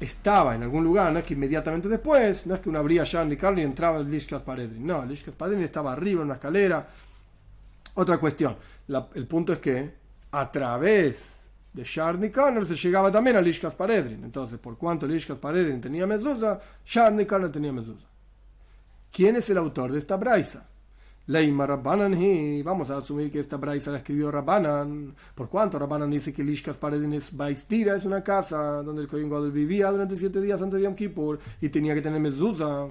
[0.00, 3.24] estaba en algún lugar, no es que inmediatamente después, no es que uno abría ya
[3.24, 6.86] y entraba el Lishkas Paredrin, no, el Lishkas Paredrin estaba arriba en una escalera.
[7.94, 8.56] Otra cuestión,
[9.14, 9.94] el punto es que
[10.32, 14.24] a través de Sharnikanor se llegaba también a Lishkas Paredrin.
[14.24, 18.06] Entonces, por cuanto Lishkas Paredrin tenía mezuzá, Sharnikanor tenía mezuzá.
[19.12, 20.68] ¿Quién es el autor de esta braisa?
[21.26, 25.14] Leima Rabbanan y vamos a asumir que esta braisa la escribió Rabbanan.
[25.34, 25.78] ¿Por cuánto?
[25.78, 29.90] Rabbanan dice que Lishkas Paredin es Baistira, es una casa donde el Kohen Gadol vivía
[29.90, 32.88] durante siete días antes de Yom Kippur y tenía que tener mezuzá.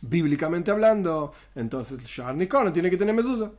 [0.00, 2.36] Bíblicamente hablando, entonces Shar
[2.72, 3.50] tiene que tener mezuzá.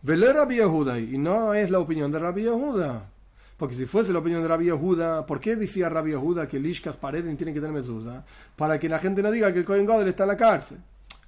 [0.00, 3.10] Vele Rabbi Yehuda y no es la opinión de Rabbi Yehuda.
[3.58, 6.96] Porque si fuese la opinión de Rabbi Yehuda, ¿por qué decía Rabbi Yehuda que Lishkas
[6.96, 8.24] Paredin tiene que tener mezuzá?
[8.56, 10.78] Para que la gente no diga que el Kohen Gadol está en la cárcel.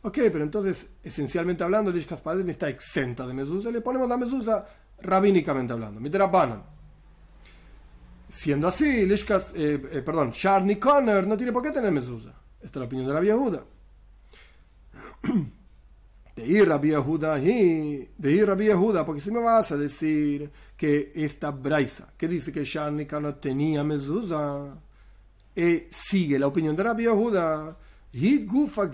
[0.03, 3.70] Ok, pero entonces, esencialmente hablando, Lishkas Paredin está exenta de mezuzá.
[3.70, 4.66] Le ponemos la mezuzá
[5.01, 6.01] rabínicamente hablando.
[6.01, 6.62] Miterabanan.
[8.28, 12.32] Siendo así, Lishkas, eh, eh, perdón, Sharni Conner no tiene por qué tener mezuzá.
[12.61, 13.64] Esta es la opinión de Rabbi Yehuda.
[16.36, 21.11] de ir Rabbi Yehuda de ir Rabbi Yehuda, porque si me vas a decir que
[21.14, 24.78] esta braisa, que dice que Sharnika no tenía mezuzá,
[25.57, 27.76] eh, sigue la opinión de Rabbi Yehuda,
[28.12, 28.92] y Gufak.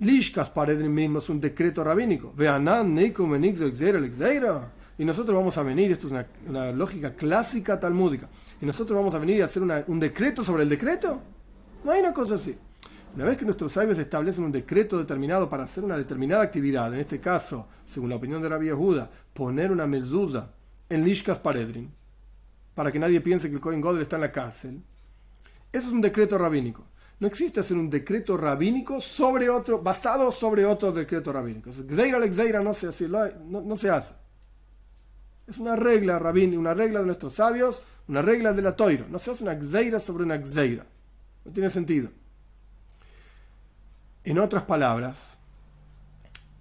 [0.00, 2.34] Lishkas Paredin mismo es un decreto rabínico.
[4.98, 8.28] Y nosotros vamos a venir, esto es una, lógica clásica talmúdica,
[8.60, 11.20] y nosotros vamos a venir a hacer un decreto sobre el decreto.
[11.84, 12.56] No hay una cosa así.
[13.14, 17.00] Una vez que nuestros sabios establecen un decreto determinado para hacer una determinada actividad, en
[17.00, 20.54] este caso, según la opinión de Rabbi Yehuda, poner una mezuzá
[20.88, 21.92] en Lishkas Paredrin,
[22.74, 24.82] para que nadie piense que el Kohen Godel está en la cárcel,
[25.72, 26.89] eso es un decreto rabínico.
[27.20, 31.70] No existe hacer un decreto rabínico sobre otro, basado sobre otro decreto rabínico.
[31.70, 34.14] Gzeira le no se, hace, no, no se hace.
[35.46, 39.06] Es una regla rabínica, una regla de nuestros sabios, una regla de la toira.
[39.06, 40.86] No se hace una gzeira sobre una gzeira.
[41.44, 42.08] No tiene sentido.
[44.24, 45.36] En otras palabras,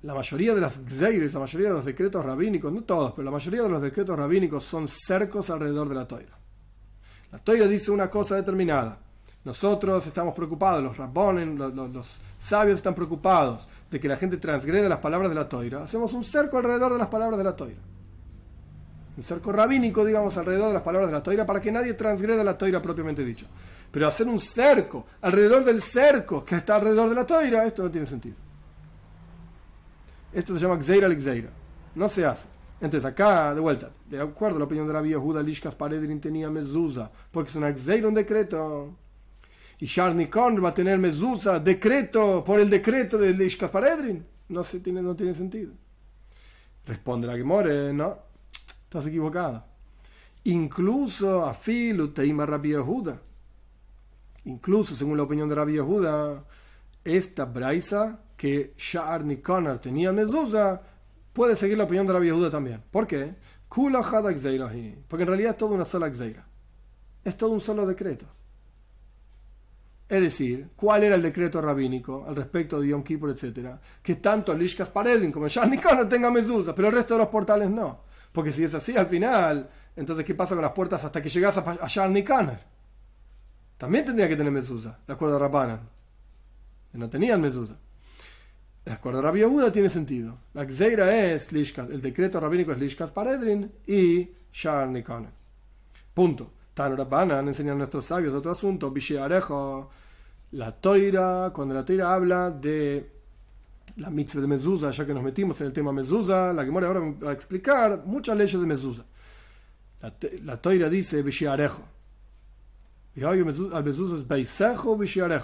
[0.01, 3.31] la mayoría de las gzeires, la mayoría de los decretos rabínicos, no todos, pero la
[3.31, 6.37] mayoría de los decretos rabínicos son cercos alrededor de la toira.
[7.31, 9.08] La toira dice una cosa determinada.
[9.45, 14.99] Nosotros estamos preocupados, los rabones, los, sabios están preocupados de que la gente transgrede las
[14.99, 15.81] palabras de la toira.
[15.81, 17.79] Hacemos un cerco alrededor de las palabras de la toira.
[19.17, 22.43] Un cerco rabínico, digamos, alrededor de las palabras de la toira para que nadie transgreda
[22.43, 23.45] la toira propiamente dicho.
[23.91, 27.91] Pero hacer un cerco alrededor del cerco que está alrededor de la toira, esto no
[27.91, 28.35] tiene sentido.
[30.31, 31.49] Esto se llama Gzeira al
[31.95, 32.47] No se hace.
[32.81, 36.21] Entonces acá, de vuelta, de acuerdo a la opinión de la vía Judá, Lishkas Paredrin
[36.21, 38.95] tenía mezuzá, porque es una Gzeira, un decreto.
[39.79, 44.25] Y Sharnikon va a tener mezuzá, decreto, por el decreto de Lishkas Paredrin.
[44.49, 45.71] No, tiene, no tiene sentido.
[46.85, 48.17] Responde la Gemore, no,
[48.83, 49.63] estás equivocado.
[50.45, 53.21] Incluso a Filu Teima Rabbi Yehuda
[54.45, 56.43] Incluso, según la opinión de Rabbi Yehuda,
[57.03, 60.81] esta braisa que Sha'ar Nikonar tenía mezuzá
[61.33, 62.83] puede seguir la opinión de Rabbi Yehuda también.
[62.89, 63.35] ¿Por qué?
[63.69, 66.47] Porque en realidad es toda una sola gzeira.
[67.23, 68.25] Es todo un solo decreto.
[70.09, 73.79] Es decir, ¿cuál era el decreto rabínico al respecto de Yom Kippur, etcétera?
[74.01, 77.69] Que tanto Lishkas Paredin como Sha'ar Nikonar tenga mezuzá, pero el resto de los portales
[77.69, 78.05] no.
[78.31, 81.57] Porque si es así, al final, entonces, ¿qué pasa con las puertas hasta que llegas
[81.57, 82.59] a Sha'ar Nikonar?
[83.79, 85.79] también tendría que tener mezuzá, de acuerdo a.
[86.91, 87.77] No tenían mezuzá.
[88.83, 90.37] De acuerdo a Rabbi Yehuda tiene sentido.
[90.53, 94.89] La Gzeira es Lishkas, el decreto rabínico es Lishkas Paredrin y Shar.
[96.13, 96.51] Punto.
[96.79, 99.89] Tan Rabbanan enseñan nuestros sabios otro asunto, Arejo,
[100.53, 103.11] la toira, cuando la toira habla de
[103.97, 106.87] la mitzvah de mezuzá, ya que nos metimos en el tema mezuzá, la que muere
[106.87, 109.03] ahora va a explicar muchas leyes de mezuzá.
[110.01, 110.13] La,
[110.45, 111.83] la toira dice Arejo.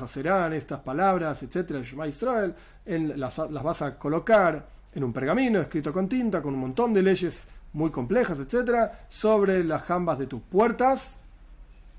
[0.08, 2.56] Serán estas palabras, etcétera, Israel,
[2.86, 6.94] en, las, las vas a colocar en un pergamino escrito con tinta, con un montón
[6.94, 11.24] de leyes muy complejas, etcétera, sobre las jambas de tus puertas,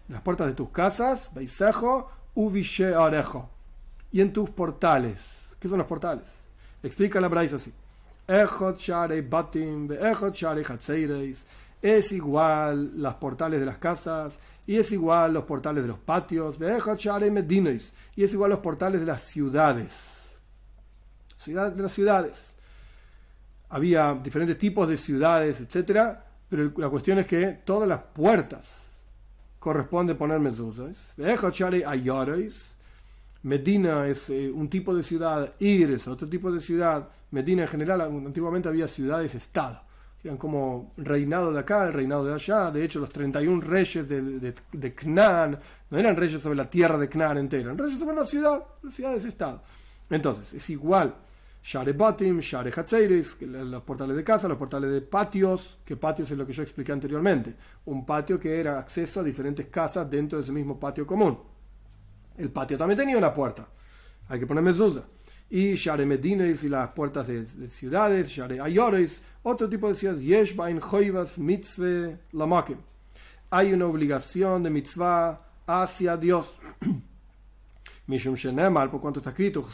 [0.08, 2.10] las puertas de tus casas, Beisejo,
[2.98, 3.50] Arejo,
[4.12, 5.50] y en tus portales.
[5.58, 6.32] ¿Qué son los portales?
[6.82, 7.72] Explica la braisa así.
[11.82, 16.56] Es igual las portales de las casas y es igual los portales de los patios,
[16.58, 20.38] y es igual los portales de las ciudades.
[21.36, 22.54] Ciudad de las ciudades.
[23.68, 26.18] Había diferentes tipos de ciudades, etc.
[26.48, 28.85] Pero la cuestión es que todas las puertas
[29.66, 30.96] corresponde poner mezuzas.
[33.42, 37.08] Medina es eh, un tipo de ciudad, Ir es otro tipo de ciudad.
[37.32, 39.80] Medina en general, antiguamente había ciudades-estado
[40.22, 42.70] eran como reinado de acá, el reinado de allá.
[42.70, 45.58] De hecho, los 31 reyes de, de, de Cnan
[45.90, 48.90] no eran reyes sobre la tierra de Cnan entera, eran reyes sobre la ciudad, la
[48.90, 49.62] ciudad de ese estado.
[50.10, 51.14] Entonces, es igual.
[51.66, 56.38] Share Batim, Share Hatzeiris, los portales de casa, los portales de patios, que patios es
[56.38, 57.56] lo que yo expliqué anteriormente.
[57.86, 61.36] Un patio que era acceso a diferentes casas dentro de ese mismo patio común.
[62.36, 63.66] El patio también tenía una puerta.
[64.28, 65.08] Hay que poner mezuzá.
[65.50, 70.22] y Share Medines y las puertas de, de ciudades, Share Ayores, otro tipo de ciudades,
[70.22, 72.78] Yeshbain, Joivas, Mitzve, Lamakim.
[73.50, 76.46] Hay una obligación de mitzvah hacia Dios.
[78.06, 78.36] Mishum
[78.90, 79.66] por cuanto está escrito,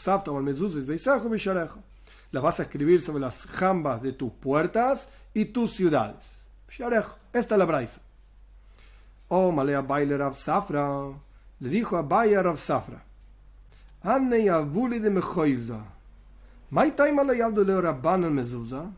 [2.33, 6.30] las vas a escribir sobre las jambas de tus puertas y tus ciudades.
[7.33, 8.01] Esta es la braisa.
[9.28, 11.11] Oh, Malea Baile Rav Safra,
[11.61, 13.05] le dijo a Baile Rav Safra,
[14.03, 15.85] Anne Yavuli de Mejoiza,
[16.70, 18.91] Maitai Malea Yavdule Rabban Mezuza.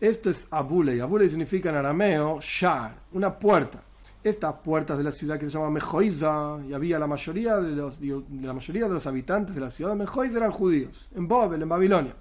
[0.00, 1.00] Esto es Abule.
[1.00, 3.80] Abule significa en arameo Shar, una puerta.
[4.24, 8.00] Estas puertas de la ciudad que se llama Mejoiza, y había la mayoría de los,
[8.00, 11.68] la mayoría de los habitantes de la ciudad de Mejoiza eran judíos, en Bobel, en
[11.68, 12.16] Babilonia.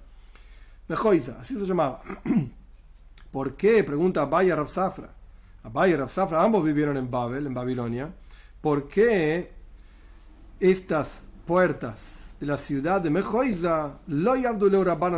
[0.90, 2.02] Mejoiza, así se llamaba.
[3.32, 3.84] ¿Por qué?
[3.84, 5.10] Pregunta Abaya Rav Safra.
[5.64, 8.14] Abaya y Rav Safra, ambos vivieron en Babel, en Babilonia.
[8.60, 9.52] ¿Por qué
[10.60, 14.36] estas puertas de la ciudad de Mejoiza lo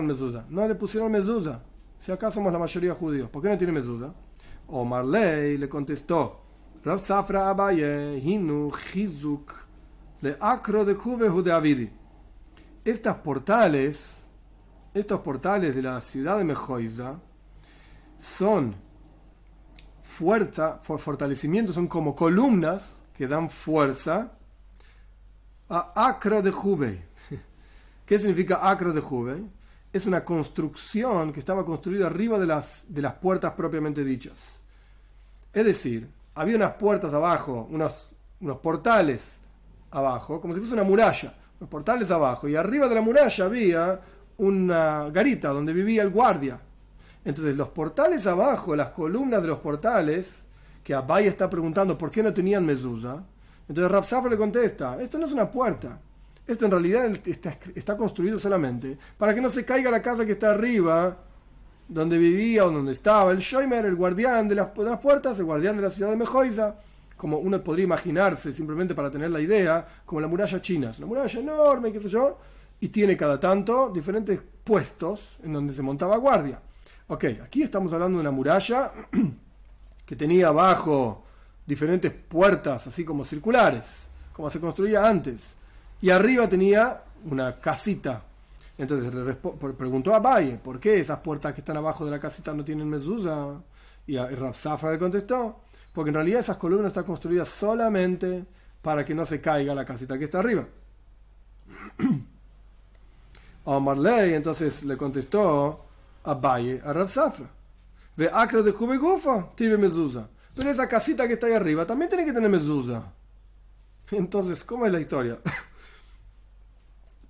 [0.04, 0.46] mezuzah?
[0.50, 1.62] No le pusieron mezuzah.
[2.00, 4.14] Si acá somos la mayoría judíos, ¿por qué no tiene mezuzah?
[4.68, 6.45] O Marley le contestó,
[6.86, 9.52] Rav Safra Abaye, Hinu, Hizuk,
[10.22, 11.90] le Acro de de Avidi.
[12.84, 14.28] Estas portales,
[14.94, 17.20] estos portales de la ciudad de Mejoiza,
[18.20, 18.76] son
[20.04, 24.34] fuerza, fortalecimiento, son como columnas que dan fuerza
[25.68, 27.04] a Acra de Jubei.
[28.06, 29.44] ¿Qué significa Acra de Jubei?
[29.92, 34.38] Es una construcción que estaba construida arriba de las, de las puertas propiamente dichas.
[35.52, 39.40] Es decir, había unas puertas abajo, unos, unos portales
[39.92, 44.00] abajo, como si fuese una muralla, unos portales abajo, y arriba de la muralla había
[44.38, 46.60] una garita donde vivía el guardia,
[47.26, 50.46] entonces, los portales abajo, las columnas de los portales,
[50.84, 53.24] que Abay está preguntando por qué no tenían mezuzá,
[53.68, 56.00] entonces Rav le contesta, esto no es una puerta,
[56.46, 60.52] esto en realidad está, construido solamente para que no se caiga la casa que está
[60.52, 61.18] arriba,
[61.88, 64.70] donde vivía o donde estaba el Shoimer, el guardián de las,
[65.02, 66.76] puertas, el guardián de la ciudad de Mejoiza,
[67.16, 71.08] como uno podría imaginarse simplemente para tener la idea, como la muralla china, es una
[71.08, 72.38] muralla enorme, qué sé yo,
[72.80, 76.60] y tiene cada tanto diferentes puestos en donde se montaba guardia.
[77.08, 78.92] Ok, aquí estamos hablando de una muralla
[80.06, 81.24] que tenía abajo
[81.66, 85.56] diferentes puertas, así como circulares, como se construía antes.
[86.02, 88.24] Y arriba tenía una casita.
[88.78, 89.34] Entonces le
[89.74, 92.90] preguntó a Valle, ¿por qué esas puertas que están abajo de la casita no tienen
[92.90, 93.62] mezuzá?
[94.08, 94.18] Y
[94.54, 95.62] Safra le contestó,
[95.94, 98.46] porque en realidad esas columnas están construidas solamente
[98.82, 100.68] para que no se caiga la casita que está arriba.
[103.66, 105.86] a Marley entonces le contestó,
[106.24, 107.50] a Rav Safra.
[108.18, 110.30] Ve acre de Gufa, tiene mezuzá.
[110.56, 113.12] Pero esa casita que está ahí arriba también tiene que tener mezuzá.
[114.12, 115.40] Entonces, ¿cómo es la historia?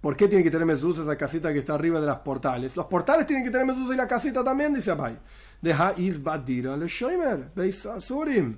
[0.06, 2.76] ¿Por qué tiene que tener mezuzá esa casita que está arriba de las portales?
[2.76, 5.18] Los portales tienen que tener mezuzá y la casita también, dice Abaye.
[5.60, 8.56] Deja isbadira le shoimer, veis asurim.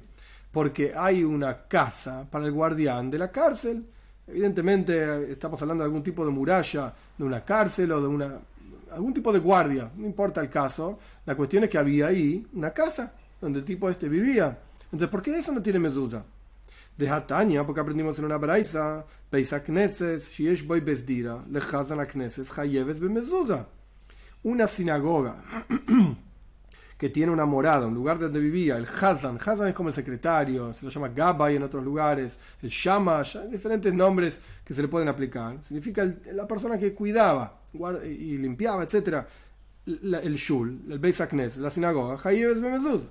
[0.52, 3.88] Porque hay una casa para el guardián de la cárcel.
[4.28, 8.41] Evidentemente, estamos hablando de algún tipo de muralla, de una cárcel o de una
[8.91, 12.72] algún tipo de guardia, no importa el caso, la cuestión es que había ahí una
[12.72, 14.60] casa donde el tipo este vivía.
[14.84, 16.26] Entonces, ¿por qué eso no tiene mezuzá?
[16.98, 23.00] De Hatania, porque aprendimos en una braisa, Beisa Knesses, Shiesh Boy Besdira, Lechazan Knesses, Hayeves
[23.00, 23.68] Bemezuza.
[24.43, 25.43] Una sinagoga
[26.98, 30.74] que tiene una morada, un lugar donde vivía, el Hazan, Hazan es como el secretario,
[30.74, 35.08] se lo llama Gabay en otros lugares, el Shamash, diferentes nombres que se le pueden
[35.08, 35.64] aplicar.
[35.64, 37.62] Significa la persona que cuidaba
[38.04, 39.24] y limpiaba, etc.
[39.86, 41.20] el Shul, el Beis
[41.58, 43.08] la sinagoga, Hayeves Bemezuza.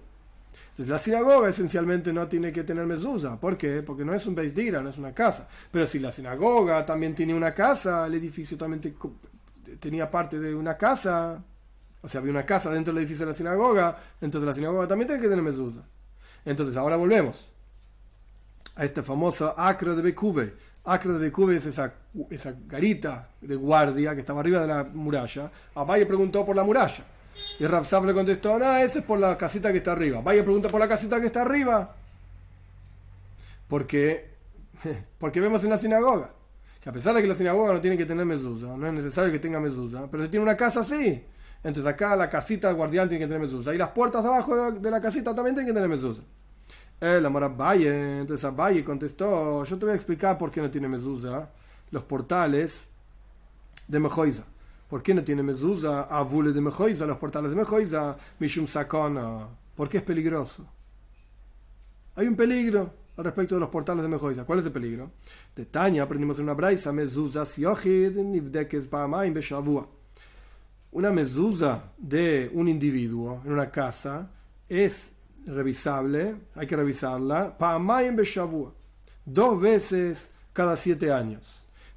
[0.77, 3.41] Entonces, la sinagoga esencialmente no tiene que tener mezuzá.
[3.41, 3.83] ¿Por qué?
[3.83, 5.49] Porque no es un Beis Dira, no es una casa.
[5.70, 8.95] Pero si la sinagoga también tiene una casa, el edificio también
[9.81, 11.43] tenía parte de una casa,
[12.03, 15.07] o sea, había una casa dentro del edificio de la sinagoga, entonces la sinagoga también
[15.07, 15.81] tiene que tener mezuzá.
[16.45, 17.51] Entonces, ahora volvemos
[18.74, 20.57] a este famoso acro de Bekube.
[20.85, 21.95] Acro de Bekube es esa,
[22.29, 25.51] esa garita de guardia que estaba arriba de la muralla.
[25.74, 27.15] Abaye preguntó por la muralla.
[27.59, 30.20] Y Rapsaf le contestó, no, ese es por la casita que está arriba.
[30.20, 31.94] Vaya pregunta por la casita que está arriba.
[33.68, 34.30] Porque,
[35.18, 36.30] porque vemos en la sinagoga
[36.86, 39.32] que a pesar de que la sinagoga no tiene que tener mezuzá, no es necesario
[39.32, 41.20] que tenga mezuzá, pero si tiene una casa así,
[41.64, 43.74] entonces acá la casita guardián tiene que tener mezuzá.
[43.74, 46.22] Y las puertas de abajo de la casita también tienen que tener mezuzá.
[47.00, 50.86] El amor Valle, entonces Abaye contestó, yo te voy a explicar por qué no tiene
[50.86, 51.50] mezuzá
[51.90, 52.84] los portales
[53.88, 54.44] de Mejoiza.
[54.89, 56.03] ¿Por qué no tiene mezuzá?
[56.05, 59.49] Abule de Mejoiza, los portales de Mejoiza, Mishum Sakona.
[59.74, 60.64] ¿Por qué es peligroso?
[62.14, 63.07] Hay un peligro.
[63.16, 64.45] al respecto de los portales de Mejoisa.
[64.45, 65.11] ¿Cuál es el peligro?
[65.55, 69.89] De Tania aprendimos en una braisa, mezuzas yochid nivdekes ba'amayim beshavua.
[70.93, 74.30] Una mezuza de un individuo en una casa
[74.68, 75.12] es
[75.47, 78.74] revisable, hay que revisarla, pa'amayim beshavua,
[79.24, 81.47] dos veces cada siete años.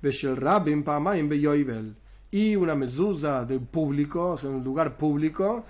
[0.02, 1.96] Beshel rabin pa'amayim beyoivel.
[2.32, 5.66] Y una mezuza de público, o sea, un lugar público,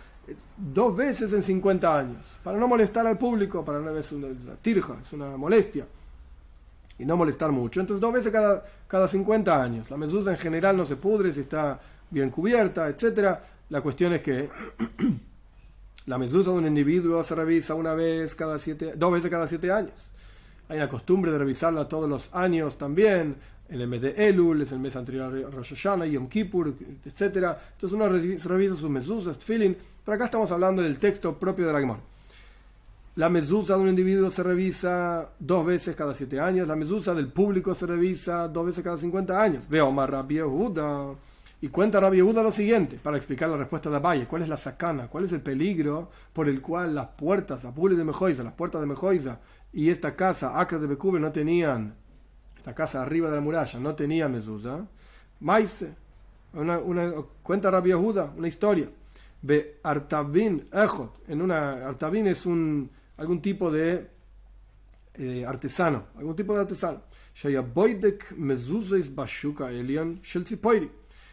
[0.57, 4.28] dos veces en 50 años, para no molestar al público, para no es una,
[4.62, 5.88] tirja, es una molestia,
[6.97, 7.80] y no molestar mucho.
[7.80, 9.89] Entonces, dos veces cada, cada 50 años.
[9.89, 11.80] La medusa en general no se pudre si está
[12.10, 13.39] bien cubierta, etc.
[13.70, 14.49] La cuestión es que
[16.05, 19.72] la medusa de un individuo se revisa una vez cada siete, dos veces cada siete
[19.72, 19.93] años.
[20.68, 23.38] Hay una costumbre de revisarla todos los años también
[23.70, 26.74] en el mes de Elul, es el mes anterior a Rosh Hashanah, Yom Kippur,
[27.05, 27.22] etc.
[27.22, 31.80] Entonces uno revisa sus mezuzas, feeling, pero acá estamos hablando del texto propio de la
[31.80, 31.99] Gemara.
[33.15, 37.28] La mezusa de un individuo se revisa dos veces cada siete años, la mezusa del
[37.28, 39.67] público se revisa dos veces cada 50 años.
[39.67, 41.15] Veo más Rabbi Yehuda.
[41.61, 44.55] Y cuenta Rabbi Yehuda lo siguiente, para explicar la respuesta de Abaye, cuál es la
[44.55, 48.80] sacana, cuál es el peligro por el cual las puertas, Apuli de Mejoiza, las puertas
[48.80, 49.39] de Mejoiza
[49.74, 51.95] y esta casa, Acre de Becube, no tenían
[52.60, 54.86] esta casa arriba de la muralla no tenía mezuzá,
[55.39, 55.95] Maise,
[56.51, 58.89] una, una, cuenta Rabbi Yehuda, una historia.
[59.41, 64.10] Ve Artavin Ejot, en una, Artavin es un, algún tipo de
[65.14, 67.03] eh, artesano, algún tipo de artesano.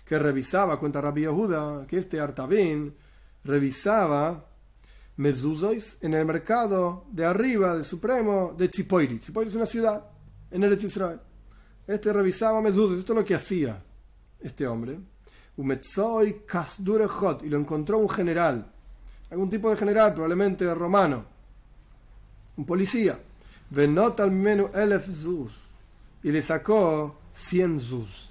[0.05, 2.95] Que revisaba, cuenta Rabbi Yehuda, que este Artavin
[3.43, 4.45] revisaba
[5.16, 9.18] mezuzos en el mercado de arriba del Supremo de Tzipoiri.
[9.18, 10.15] Tzipoiri es una ciudad
[10.51, 11.20] en el Israel.
[11.86, 13.82] Este revisaba mezuzos, esto es lo que hacía
[14.40, 14.99] este hombre.
[17.44, 18.72] y lo encontró un general,
[19.30, 21.24] algún tipo de general, probablemente romano,
[22.57, 23.18] un policía.
[23.70, 25.53] Venot al menos elef zuz
[26.22, 28.30] y le sacó 100 zuz.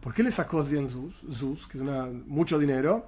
[0.00, 1.66] ¿Por qué le sacó 100 zuz?
[1.68, 1.84] que es
[2.26, 3.06] mucho dinero,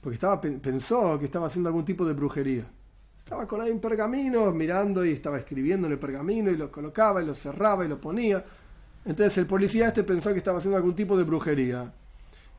[0.00, 2.66] porque estaba, pensó que estaba haciendo algún tipo de brujería.
[3.24, 7.22] Estaba con ahí un pergamino mirando y estaba escribiendo en el pergamino y lo colocaba
[7.22, 8.44] y lo cerraba y lo ponía.
[9.04, 11.92] Entonces el policía este pensó que estaba haciendo algún tipo de brujería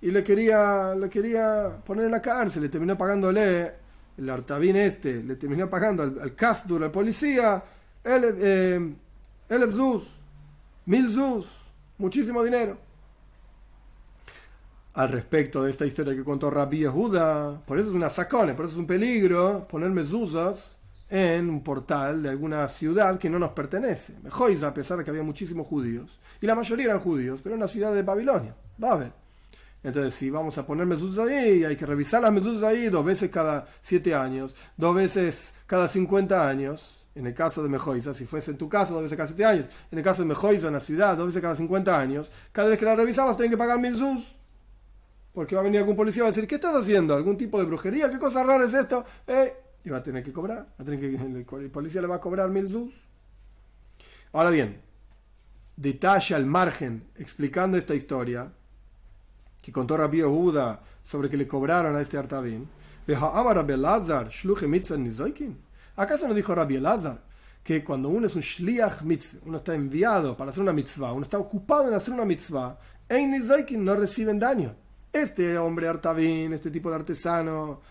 [0.02, 3.72] y le quería, le quería poner en la cárcel, le terminó pagándole,
[4.18, 7.64] el artabín este, le terminó pagando al, al Casdur, al policía,
[8.04, 8.96] el, eh,
[9.50, 9.68] el
[10.86, 11.48] mil Zuz,
[11.98, 12.78] muchísimo dinero.
[14.94, 18.66] Al respecto de esta historia que contó Rabbi Yehuda, por eso es una sacone, por
[18.66, 20.78] eso es un peligro ponerme zuzas
[21.10, 24.14] en un portal de alguna ciudad que no nos pertenece.
[24.22, 27.62] Mejois, a pesar de que había muchísimos judíos, y la mayoría eran judíos, pero en
[27.62, 29.12] una ciudad de Babilonia, Babel.
[29.82, 33.32] Entonces, si vamos a poner mezuzas ahí, hay que revisar las mezuzas ahí dos veces
[33.32, 38.52] cada siete años, dos veces cada 50 años, en el caso de Mejoisa, si fuese
[38.52, 40.80] en tu caso, dos veces cada siete años, en el caso de Mejoisa, en la
[40.80, 43.96] ciudad, dos veces cada 50 años, cada vez que la revisabas tienen que pagar mil
[43.96, 44.43] sus.
[45.34, 47.16] Porque va a venir algún policía y va a decir, ¿qué estás haciendo?
[47.16, 48.10] ¿Algún tipo de brujería?
[48.10, 49.04] ¿Qué cosa rara es esto?
[49.26, 49.54] Eh,
[49.84, 50.68] y va a tener que cobrar.
[50.78, 51.16] A tener que,
[51.58, 52.94] el policía le va a cobrar mil sus.
[54.32, 54.80] Ahora bien,
[55.76, 58.52] detalle al margen explicando esta historia
[59.62, 62.68] que contó Rabbi Yehuda sobre que le cobraron a este Artabín.
[65.96, 67.22] ¿Acaso no dijo Rabbi Elazar
[67.64, 71.24] que cuando uno es un shliach mitzvah, uno está enviado para hacer una mitzvah, uno
[71.24, 72.78] está ocupado en hacer una mitzvah,
[73.10, 74.76] no reciben daño?
[75.14, 77.82] Este hombre Artavín, este tipo de artesano,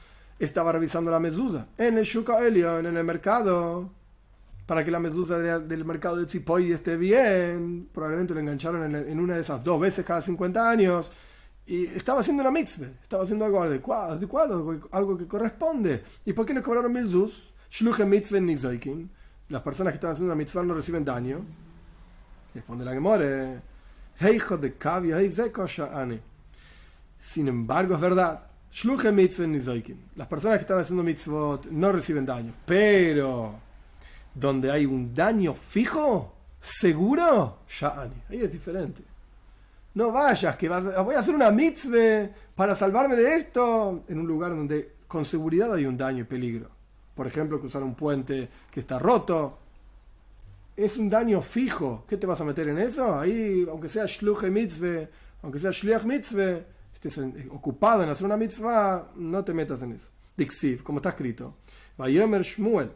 [0.40, 3.90] estaba revisando la medusa en el Shuka Elion, en el mercado,
[4.66, 7.88] para que la medusa del mercado de Tzipoy esté bien.
[7.94, 11.12] Probablemente lo engancharon en, una de esas dos veces cada 50 años.
[11.64, 16.02] Y estaba haciendo una mitzvah, estaba haciendo algo adecuado, adecuado algo que corresponde.
[16.24, 17.52] ¿Y por qué le cobraron mil zus?
[18.04, 19.08] mitzvah nizoikin.
[19.48, 21.40] Las personas que están haciendo una mitzvah no reciben daño.
[22.52, 23.62] Responde la Gemore.
[24.18, 25.30] Heijo de kavia, hei
[27.22, 28.48] sin embargo, es verdad.
[30.16, 32.52] Las personas que están haciendo mitzvot no reciben daño.
[32.66, 33.54] Pero,
[34.34, 39.02] donde hay un daño fijo, seguro, ya ahí es diferente.
[39.94, 44.26] No vayas, que vas, voy a hacer una mitzvah para salvarme de esto en un
[44.26, 46.70] lugar donde con seguridad hay un daño y peligro.
[47.14, 49.58] Por ejemplo, cruzar un puente que está roto.
[50.74, 52.04] Es un daño fijo.
[52.08, 53.20] ¿Qué te vas a meter en eso?
[53.20, 55.08] Ahí, aunque sea shluche mitzvah,
[55.42, 56.62] aunque sea shliach mitzvah,
[57.08, 60.08] estés ocupado en hacer una mitzvah, no te metas en eso.
[60.36, 61.56] Dixiv, como está escrito.
[61.96, 62.90] Vayomer Shmuel.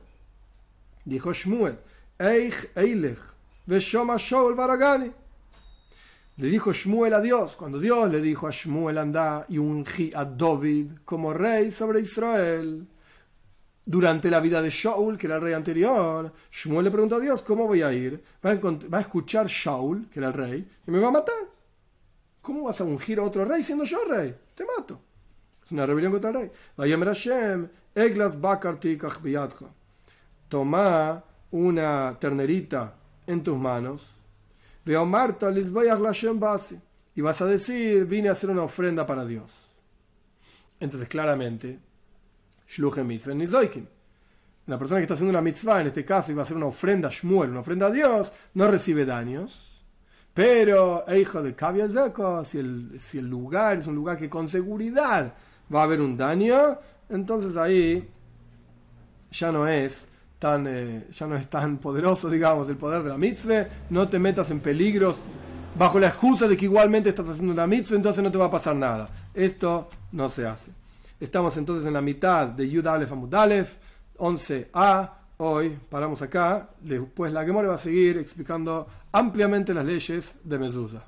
[1.04, 1.78] Dijo Shmuel.
[2.18, 3.18] Eich Eilech.
[3.66, 5.12] Veshoma Shaul Baragani.
[6.38, 10.24] Le dijo Shmuel a Dios, cuando Dios le dijo a Shmuel anda y ungí a
[10.24, 12.86] David como rey sobre Israel.
[13.88, 17.42] durante la vida de Shaul, que era el rey anterior, Shmuel le preguntó a Dios,
[17.42, 18.22] ¿cómo voy a ir?
[18.44, 21.55] Va a, escuchar Shaul, que era el rey, y me va a matar.
[22.46, 24.32] ¿Cómo vas a ungir a otro rey siendo yo rey?
[24.54, 25.00] Te mato.
[25.64, 26.50] Es una rebelión contra el rey.
[27.08, 28.96] Hashem, Eglas Bakarti
[30.48, 32.94] Toma una ternerita
[33.26, 34.06] en tus manos.
[34.84, 35.96] Veo Marta, les a
[36.34, 36.80] base.
[37.16, 39.50] Y vas a decir, vine a hacer una ofrenda para Dios.
[40.78, 41.80] Entonces, claramente,
[44.68, 46.66] una persona que está haciendo una mitzvah, en este caso, y va a hacer una
[46.66, 49.65] ofrenda a Shmuel, una ofrenda a Dios, no recibe daños.
[50.36, 51.88] Pero, hijo de Kavia
[52.44, 55.32] si el, si el lugar es un lugar que con seguridad
[55.74, 56.78] va a haber un daño,
[57.08, 58.06] entonces ahí
[59.30, 60.06] ya no es
[60.38, 63.66] tan, eh, ya no es tan poderoso, digamos, el poder de la mitzvah.
[63.88, 65.16] No te metas en peligros
[65.74, 68.50] bajo la excusa de que igualmente estás haciendo una mitzvah, entonces no te va a
[68.50, 69.08] pasar nada.
[69.32, 70.70] Esto no se hace.
[71.18, 73.34] Estamos entonces en la mitad de Yud Aleph Amud
[74.18, 75.10] 11a.
[75.38, 76.68] Hoy paramos acá.
[76.78, 78.86] Después la Gemora va a seguir explicando
[79.16, 81.04] ampliamente las leyes de Mezuzah.